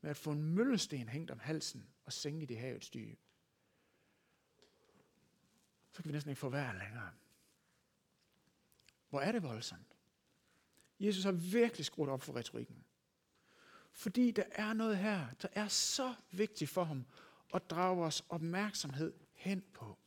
med 0.00 0.10
at 0.10 0.16
få 0.16 0.32
en 0.32 0.42
møllesten 0.42 1.08
hængt 1.08 1.30
om 1.30 1.38
halsen 1.38 1.88
og 2.04 2.12
sænke 2.12 2.46
det 2.46 2.58
havets 2.58 2.90
dyb. 2.90 3.18
Så 5.92 6.02
kan 6.02 6.08
vi 6.08 6.12
næsten 6.12 6.30
ikke 6.30 6.40
få 6.40 6.48
vejr 6.48 6.78
længere. 6.78 7.12
Hvor 9.10 9.20
er 9.20 9.32
det 9.32 9.42
voldsomt? 9.42 9.96
Jesus 11.00 11.24
har 11.24 11.32
virkelig 11.32 11.86
skruet 11.86 12.10
op 12.10 12.22
for 12.22 12.36
retorikken. 12.36 12.84
Fordi 13.92 14.30
der 14.30 14.44
er 14.50 14.72
noget 14.72 14.98
her, 14.98 15.26
der 15.42 15.48
er 15.52 15.68
så 15.68 16.14
vigtigt 16.30 16.70
for 16.70 16.84
ham 16.84 17.06
at 17.54 17.70
drage 17.70 17.96
vores 17.96 18.24
opmærksomhed 18.28 19.14
hen 19.34 19.64
på. 19.72 19.98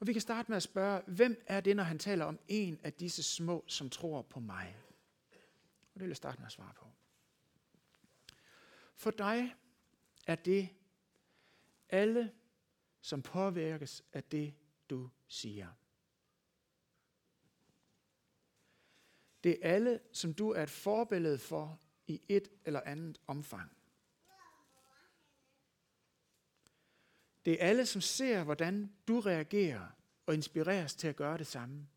Og 0.00 0.06
vi 0.06 0.12
kan 0.12 0.22
starte 0.22 0.50
med 0.50 0.56
at 0.56 0.62
spørge, 0.62 1.02
hvem 1.06 1.42
er 1.46 1.60
det, 1.60 1.76
når 1.76 1.82
han 1.82 1.98
taler 1.98 2.24
om 2.24 2.38
en 2.48 2.80
af 2.82 2.92
disse 2.92 3.22
små, 3.22 3.64
som 3.66 3.90
tror 3.90 4.22
på 4.22 4.40
mig? 4.40 4.76
Og 5.94 5.94
det 5.94 6.02
vil 6.02 6.08
jeg 6.08 6.16
starte 6.16 6.38
med 6.38 6.46
at 6.46 6.52
svare 6.52 6.72
på. 6.74 6.86
For 8.94 9.10
dig 9.10 9.54
er 10.26 10.34
det 10.34 10.68
alle, 11.88 12.32
som 13.00 13.22
påvirkes 13.22 14.02
af 14.12 14.24
det, 14.24 14.54
du 14.90 15.10
siger. 15.28 15.68
Det 19.46 19.58
er 19.62 19.74
alle, 19.74 20.00
som 20.12 20.34
du 20.34 20.50
er 20.50 20.62
et 20.62 20.70
forbillede 20.70 21.38
for 21.38 21.80
i 22.06 22.20
et 22.28 22.48
eller 22.64 22.80
andet 22.80 23.20
omfang. 23.26 23.70
Det 27.44 27.62
er 27.62 27.68
alle, 27.68 27.86
som 27.86 28.00
ser, 28.00 28.44
hvordan 28.44 28.92
du 29.08 29.20
reagerer 29.20 29.88
og 30.26 30.34
inspireres 30.34 30.94
til 30.94 31.08
at 31.08 31.16
gøre 31.16 31.38
det 31.38 31.46
samme. 31.46 31.88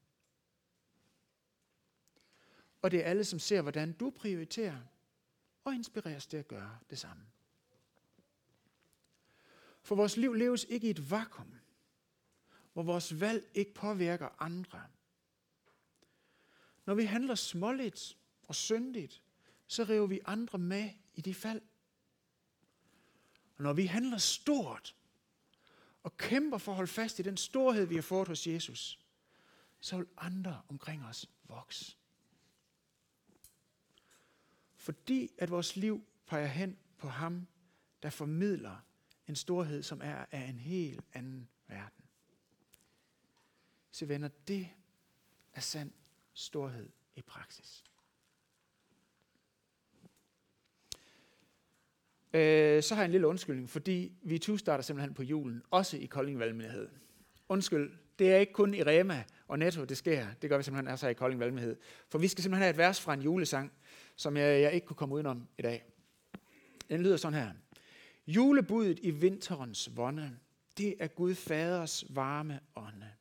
Og 2.81 2.91
det 2.91 2.99
er 2.99 3.03
alle, 3.03 3.25
som 3.25 3.39
ser, 3.39 3.61
hvordan 3.61 3.93
du 3.93 4.09
prioriterer 4.09 4.81
og 5.63 5.75
inspireres 5.75 6.27
til 6.27 6.37
at 6.37 6.47
gøre 6.47 6.79
det 6.89 6.99
samme. 6.99 7.23
For 9.81 9.95
vores 9.95 10.17
liv 10.17 10.33
leves 10.33 10.63
ikke 10.69 10.87
i 10.87 10.89
et 10.89 11.11
vakuum, 11.11 11.53
hvor 12.73 12.83
vores 12.83 13.19
valg 13.19 13.49
ikke 13.53 13.73
påvirker 13.73 14.41
andre. 14.41 14.87
Når 16.89 16.95
vi 16.95 17.03
handler 17.03 17.35
småligt 17.35 18.17
og 18.47 18.55
syndigt, 18.55 19.23
så 19.67 19.83
river 19.83 20.07
vi 20.07 20.19
andre 20.25 20.57
med 20.57 20.89
i 21.13 21.21
de 21.21 21.33
fald. 21.33 21.61
Og 23.55 23.63
når 23.63 23.73
vi 23.73 23.85
handler 23.85 24.17
stort 24.17 24.95
og 26.03 26.17
kæmper 26.17 26.57
for 26.57 26.71
at 26.71 26.75
holde 26.75 26.91
fast 26.91 27.19
i 27.19 27.21
den 27.21 27.37
storhed, 27.37 27.85
vi 27.85 27.95
har 27.95 28.01
fået 28.01 28.27
hos 28.27 28.47
Jesus, 28.47 28.99
så 29.79 29.97
vil 29.97 30.07
andre 30.17 30.61
omkring 30.67 31.05
os 31.05 31.29
vokse. 31.43 31.95
Fordi 34.75 35.31
at 35.37 35.51
vores 35.51 35.75
liv 35.75 36.05
peger 36.27 36.47
hen 36.47 36.77
på 36.97 37.07
ham, 37.07 37.47
der 38.03 38.09
formidler 38.09 38.77
en 39.27 39.35
storhed, 39.35 39.83
som 39.83 40.01
er 40.01 40.25
af 40.31 40.41
en 40.41 40.59
helt 40.59 41.01
anden 41.13 41.49
verden. 41.67 42.05
Så 43.91 44.05
venner, 44.05 44.27
det 44.27 44.69
er 45.53 45.61
sand 45.61 45.91
storhed 46.33 46.89
i 47.15 47.21
praksis. 47.21 47.83
Øh, 52.33 52.83
så 52.83 52.95
har 52.95 53.01
jeg 53.01 53.05
en 53.05 53.11
lille 53.11 53.27
undskyldning, 53.27 53.69
fordi 53.69 54.11
vi 54.21 54.37
to 54.37 54.57
starter 54.57 54.83
simpelthen 54.83 55.13
på 55.13 55.23
julen, 55.23 55.63
også 55.71 55.97
i 55.97 56.05
Kolding 56.05 56.39
Valgmenighed. 56.39 56.89
Undskyld, 57.49 57.91
det 58.19 58.31
er 58.33 58.37
ikke 58.37 58.53
kun 58.53 58.73
i 58.73 58.83
Rema 58.83 59.23
og 59.47 59.59
Netto, 59.59 59.85
det 59.85 59.97
sker. 59.97 60.27
Det 60.41 60.49
gør 60.49 60.57
vi 60.57 60.63
simpelthen 60.63 60.93
også 60.93 61.07
i 61.07 61.13
Kolding 61.13 61.39
Valgmenighed. 61.39 61.75
For 62.09 62.17
vi 62.17 62.27
skal 62.27 62.43
simpelthen 62.43 62.63
have 62.63 62.69
et 62.69 62.77
vers 62.77 63.01
fra 63.01 63.13
en 63.13 63.21
julesang, 63.21 63.71
som 64.15 64.37
jeg, 64.37 64.61
jeg 64.61 64.73
ikke 64.73 64.87
kunne 64.87 64.97
komme 64.97 65.15
udenom 65.15 65.47
i 65.57 65.61
dag. 65.61 65.83
Den 66.89 67.01
lyder 67.01 67.17
sådan 67.17 67.39
her. 67.39 67.51
Julebudet 68.27 68.99
i 69.01 69.11
vinterens 69.11 69.97
vonde, 69.97 70.37
det 70.77 70.95
er 70.99 71.07
Gud 71.07 71.35
faders 71.35 72.05
varme 72.09 72.59
ånde. 72.75 73.11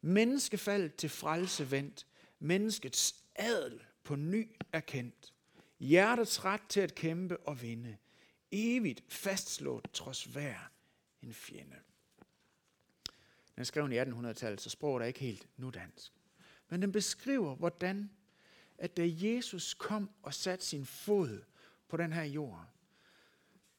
Menneskefald 0.00 0.90
til 0.90 1.08
frelse 1.08 1.70
vendt, 1.70 2.06
menneskets 2.38 3.24
adel 3.34 3.82
på 4.04 4.16
ny 4.16 4.56
erkendt. 4.72 5.34
Hjertets 5.78 6.44
ret 6.44 6.62
til 6.68 6.80
at 6.80 6.94
kæmpe 6.94 7.36
og 7.40 7.62
vinde. 7.62 7.96
Evigt 8.50 9.02
fastslået 9.08 9.84
trods 9.92 10.24
hver 10.24 10.70
en 11.22 11.34
fjende. 11.34 11.76
Den 13.54 13.60
er 13.60 13.64
skrevet 13.64 13.92
i 13.92 13.98
1800-tallet, 13.98 14.60
så 14.60 14.70
sproget 14.70 15.02
er 15.02 15.06
ikke 15.06 15.20
helt 15.20 15.48
nudansk. 15.56 16.12
Men 16.68 16.82
den 16.82 16.92
beskriver, 16.92 17.54
hvordan 17.54 18.10
at 18.78 18.96
da 18.96 19.02
Jesus 19.06 19.74
kom 19.74 20.10
og 20.22 20.34
satte 20.34 20.66
sin 20.66 20.86
fod 20.86 21.42
på 21.88 21.96
den 21.96 22.12
her 22.12 22.22
jord, 22.22 22.66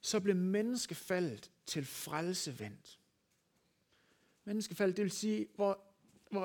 så 0.01 0.19
blev 0.19 0.35
menneskefaldet 0.35 1.51
til 1.65 1.85
frelsevendt. 1.85 2.99
Menneskefaldet, 4.43 4.97
det 4.97 5.03
vil 5.03 5.11
sige, 5.11 5.47
hvor 5.55 5.90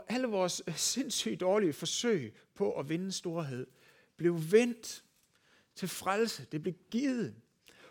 alle 0.08 0.26
vores 0.26 0.62
øh, 0.68 0.76
sindssygt 0.76 1.40
dårlige 1.40 1.72
forsøg 1.72 2.36
på 2.54 2.72
at 2.72 2.88
vinde 2.88 3.12
storhed, 3.12 3.66
blev 4.16 4.52
vendt 4.52 5.04
til 5.74 5.88
frelse. 5.88 6.46
Det 6.52 6.62
blev 6.62 6.74
givet. 6.90 7.34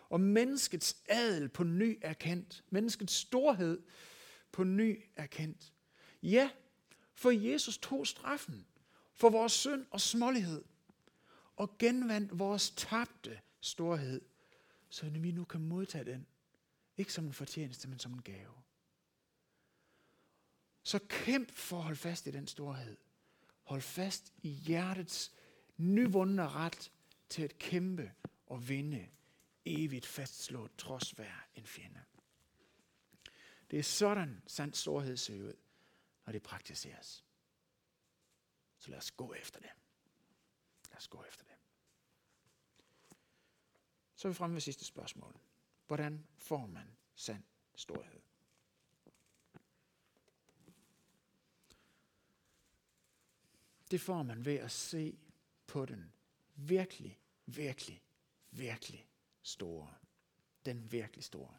Og 0.10 0.20
menneskets 0.20 0.98
adel 1.10 1.50
på 1.50 1.64
ny 1.64 2.00
erkendt. 2.02 2.64
Menneskets 2.70 3.14
storhed 3.14 3.82
på 4.52 4.64
ny 4.64 5.04
erkendt. 5.16 5.74
Ja, 6.24 6.50
for 7.14 7.32
Jesus 7.32 7.78
tog 7.78 8.08
straffen 8.08 8.66
for 9.14 9.30
vores 9.30 9.52
synd 9.52 9.86
og 9.92 10.02
smålighed 10.02 10.64
og 11.56 11.78
genvandt 11.78 12.40
vores 12.40 12.70
tabte 12.70 13.40
storhed, 13.62 14.22
så 14.90 15.10
vi 15.10 15.32
nu 15.32 15.44
kan 15.44 15.62
modtage 15.62 16.06
den. 16.06 16.28
Ikke 16.98 17.14
som 17.14 17.26
en 17.26 17.34
fortjeneste, 17.34 17.88
men 17.88 18.00
som 18.00 18.14
en 18.14 18.22
gave. 18.22 18.64
Så 20.86 21.00
kæmp 21.10 21.52
for 21.52 21.78
at 21.78 21.84
holde 21.84 21.98
fast 21.98 22.28
i 22.28 22.32
den 22.32 22.48
storhed. 22.48 22.98
Hold 23.63 23.82
fast 23.82 24.34
i 24.41 24.50
hjertets 24.50 25.34
nyvundne 25.78 26.50
ret 26.50 26.91
til 27.30 27.43
at 27.43 27.58
kæmpe 27.58 28.13
og 28.45 28.69
vinde 28.69 29.10
evigt 29.65 30.06
fastslået 30.06 30.71
trods 30.78 31.12
hver 31.12 31.48
en 31.56 31.65
fjende. 31.65 32.04
Det 33.71 33.80
er 33.80 33.84
sådan 33.84 34.41
sand 34.48 34.74
storhed 34.74 35.17
ser 35.17 35.43
ud, 35.43 35.54
når 36.26 36.32
det 36.32 36.43
praktiseres. 36.43 37.26
Så 38.78 38.89
lad 38.89 38.98
os 38.98 39.12
gå 39.12 39.34
efter 39.34 39.60
det. 39.60 39.71
Lad 40.89 40.98
os 40.98 41.08
gå 41.08 41.24
efter 41.24 41.43
det. 41.43 41.56
Så 44.15 44.28
er 44.28 44.30
vi 44.30 44.36
fremme 44.36 44.54
ved 44.54 44.62
sidste 44.62 44.86
spørgsmål. 44.86 45.36
Hvordan 45.88 46.28
får 46.38 46.65
man 46.65 46.98
sand 47.15 47.43
storhed? 47.76 48.25
Det 53.91 54.02
får 54.02 54.24
man 54.24 54.45
ved 54.45 54.56
at 54.56 54.71
se 54.71 55.17
på 55.67 55.86
den 55.86 56.12
virkelig, 56.56 57.19
virkelig, 57.45 58.02
virkelig 58.52 59.08
store. 59.41 59.93
Den 60.65 60.91
virkelig 60.91 61.24
store. 61.24 61.54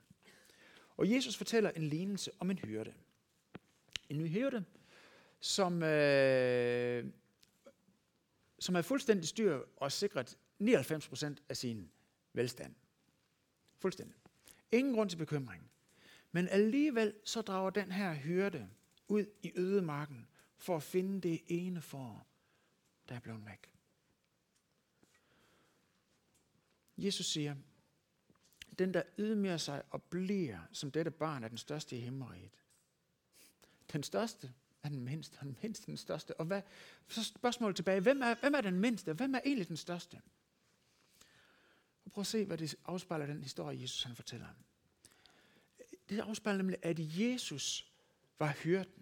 Og 0.96 1.10
Jesus 1.10 1.36
fortæller 1.36 1.70
en 1.70 1.82
lignelse 1.82 2.30
om 2.38 2.50
en 2.50 2.58
hyrde. 2.58 2.94
En 4.08 4.26
hyrde, 4.26 4.64
som, 5.40 5.82
øh, 5.82 7.04
som 8.58 8.76
er 8.76 8.82
fuldstændig 8.82 9.28
styr 9.28 9.62
og 9.76 9.92
sikret 9.92 10.38
99% 10.58 11.42
af 11.48 11.56
sin 11.56 11.90
velstand. 12.32 12.74
Fuldstændig. 13.78 14.16
Ingen 14.72 14.94
grund 14.94 15.10
til 15.10 15.16
bekymring. 15.16 15.70
Men 16.32 16.48
alligevel 16.48 17.14
så 17.24 17.42
drager 17.42 17.70
den 17.70 17.92
her 17.92 18.14
hyrde 18.14 18.68
ud 19.08 19.26
i 19.42 19.52
ødemarken 19.56 20.28
for 20.58 20.76
at 20.76 20.82
finde 20.82 21.20
det 21.20 21.42
ene 21.46 21.82
for, 21.82 22.26
der 23.08 23.14
er 23.14 23.20
blevet 23.20 23.46
væk. 23.46 23.70
Jesus 26.96 27.26
siger, 27.26 27.56
den 28.78 28.94
der 28.94 29.02
ydmyger 29.18 29.56
sig 29.56 29.82
og 29.90 30.02
bliver 30.02 30.58
som 30.72 30.90
dette 30.90 31.10
barn 31.10 31.44
er 31.44 31.48
den 31.48 31.58
største 31.58 31.96
i 31.96 32.00
himmeriget. 32.00 32.58
Den 33.92 34.02
største 34.02 34.54
er 34.82 34.88
den 34.88 35.04
mindste, 35.04 35.36
og 35.38 35.44
den 35.44 35.56
mindste 35.62 35.86
den 35.86 35.96
største. 35.96 36.40
Og 36.40 36.46
hvad, 36.46 36.62
så 37.08 37.24
spørgsmålet 37.24 37.76
tilbage, 37.76 38.00
hvem 38.00 38.22
er, 38.22 38.34
hvem 38.34 38.54
er 38.54 38.60
den 38.60 38.80
mindste, 38.80 39.12
hvem 39.12 39.34
er 39.34 39.40
egentlig 39.44 39.68
den 39.68 39.76
største? 39.76 40.20
Og 42.04 42.10
prøv 42.10 42.20
at 42.20 42.26
se, 42.26 42.44
hvad 42.44 42.58
det 42.58 42.76
afspejler 42.84 43.26
den 43.26 43.42
historie, 43.42 43.80
Jesus 43.80 44.02
han 44.02 44.16
fortæller. 44.16 44.46
Det 46.08 46.20
afspejler 46.20 46.56
nemlig, 46.56 46.78
at 46.82 46.96
Jesus 46.98 47.92
var 48.38 48.52
hyrden, 48.52 48.95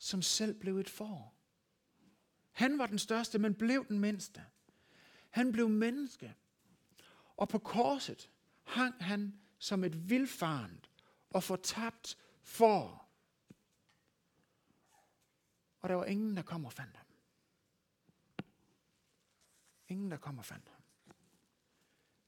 som 0.00 0.22
selv 0.22 0.60
blev 0.60 0.78
et 0.78 0.90
får. 0.90 1.34
Han 2.50 2.78
var 2.78 2.86
den 2.86 2.98
største, 2.98 3.38
men 3.38 3.54
blev 3.54 3.88
den 3.88 3.98
mindste. 3.98 4.46
Han 5.30 5.52
blev 5.52 5.68
menneske. 5.68 6.34
Og 7.36 7.48
på 7.48 7.58
korset 7.58 8.30
hang 8.62 9.04
han 9.04 9.40
som 9.58 9.84
et 9.84 10.10
vildfarent 10.10 10.90
og 11.30 11.42
fortabt 11.42 12.18
for. 12.42 13.08
Og 15.80 15.88
der 15.88 15.94
var 15.94 16.04
ingen, 16.04 16.36
der 16.36 16.42
kom 16.42 16.64
og 16.64 16.72
fandt 16.72 16.96
ham. 16.96 17.06
Ingen, 19.88 20.10
der 20.10 20.16
kom 20.16 20.38
og 20.38 20.44
fandt 20.44 20.68
ham. 20.68 20.82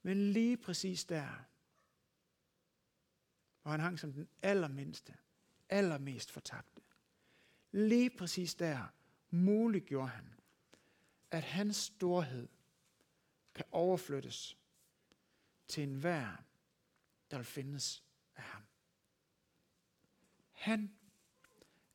Men 0.01 0.33
lige 0.33 0.57
præcis 0.57 1.05
der, 1.05 1.45
hvor 3.61 3.71
han 3.71 3.79
hang 3.79 3.99
som 3.99 4.13
den 4.13 4.27
allermindste, 4.41 5.17
allermest 5.69 6.31
fortabte, 6.31 6.82
lige 7.73 8.09
præcis 8.09 8.55
der 8.55 8.87
muliggjorde 9.29 10.07
han, 10.07 10.33
at 11.31 11.43
hans 11.43 11.75
storhed 11.75 12.47
kan 13.55 13.65
overflyttes 13.71 14.57
til 15.67 15.83
enhver, 15.83 16.43
der 17.31 17.37
vil 17.37 17.45
findes 17.45 18.03
af 18.35 18.43
ham. 18.43 18.63
Han 20.51 20.95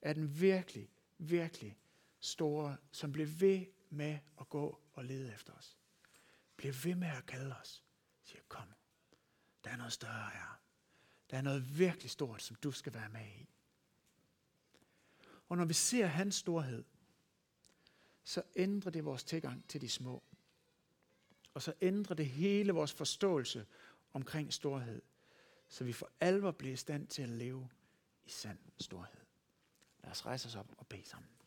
er 0.02 0.12
den 0.12 0.40
virkelig, 0.40 0.90
virkelig 1.18 1.78
store, 2.20 2.76
som 2.92 3.12
bliver 3.12 3.28
ved 3.28 3.66
med 3.90 4.18
at 4.40 4.48
gå 4.48 4.80
og 4.92 5.04
lede 5.04 5.34
efter 5.34 5.52
os. 5.52 5.78
Bliver 6.56 6.74
ved 6.84 6.94
med 6.94 7.08
at 7.08 7.26
kalde 7.26 7.56
os. 7.56 7.84
Siger, 8.22 8.42
kom, 8.48 8.68
der 9.64 9.70
er 9.70 9.76
noget 9.76 9.92
større 9.92 10.30
her. 10.30 10.60
Der 11.30 11.36
er 11.36 11.42
noget 11.42 11.78
virkelig 11.78 12.10
stort, 12.10 12.42
som 12.42 12.56
du 12.56 12.72
skal 12.72 12.94
være 12.94 13.08
med 13.08 13.26
i. 13.26 13.48
Og 15.48 15.56
når 15.56 15.64
vi 15.64 15.74
ser 15.74 16.06
hans 16.06 16.34
storhed, 16.34 16.84
så 18.24 18.42
ændrer 18.56 18.90
det 18.90 19.04
vores 19.04 19.24
tilgang 19.24 19.68
til 19.68 19.80
de 19.80 19.88
små. 19.88 20.22
Og 21.54 21.62
så 21.62 21.72
ændrer 21.80 22.16
det 22.16 22.26
hele 22.26 22.72
vores 22.72 22.92
forståelse 22.92 23.66
omkring 24.12 24.52
storhed, 24.52 25.02
så 25.68 25.84
vi 25.84 25.92
for 25.92 26.10
alvor 26.20 26.50
bliver 26.50 26.72
i 26.72 26.76
stand 26.76 27.06
til 27.06 27.22
at 27.22 27.28
leve 27.28 27.68
i 28.24 28.30
sand 28.30 28.58
storhed. 28.78 29.20
Lad 30.02 30.10
os 30.10 30.26
rejse 30.26 30.48
os 30.48 30.56
op 30.56 30.74
og 30.78 30.86
bede 30.86 31.04
sammen. 31.04 31.37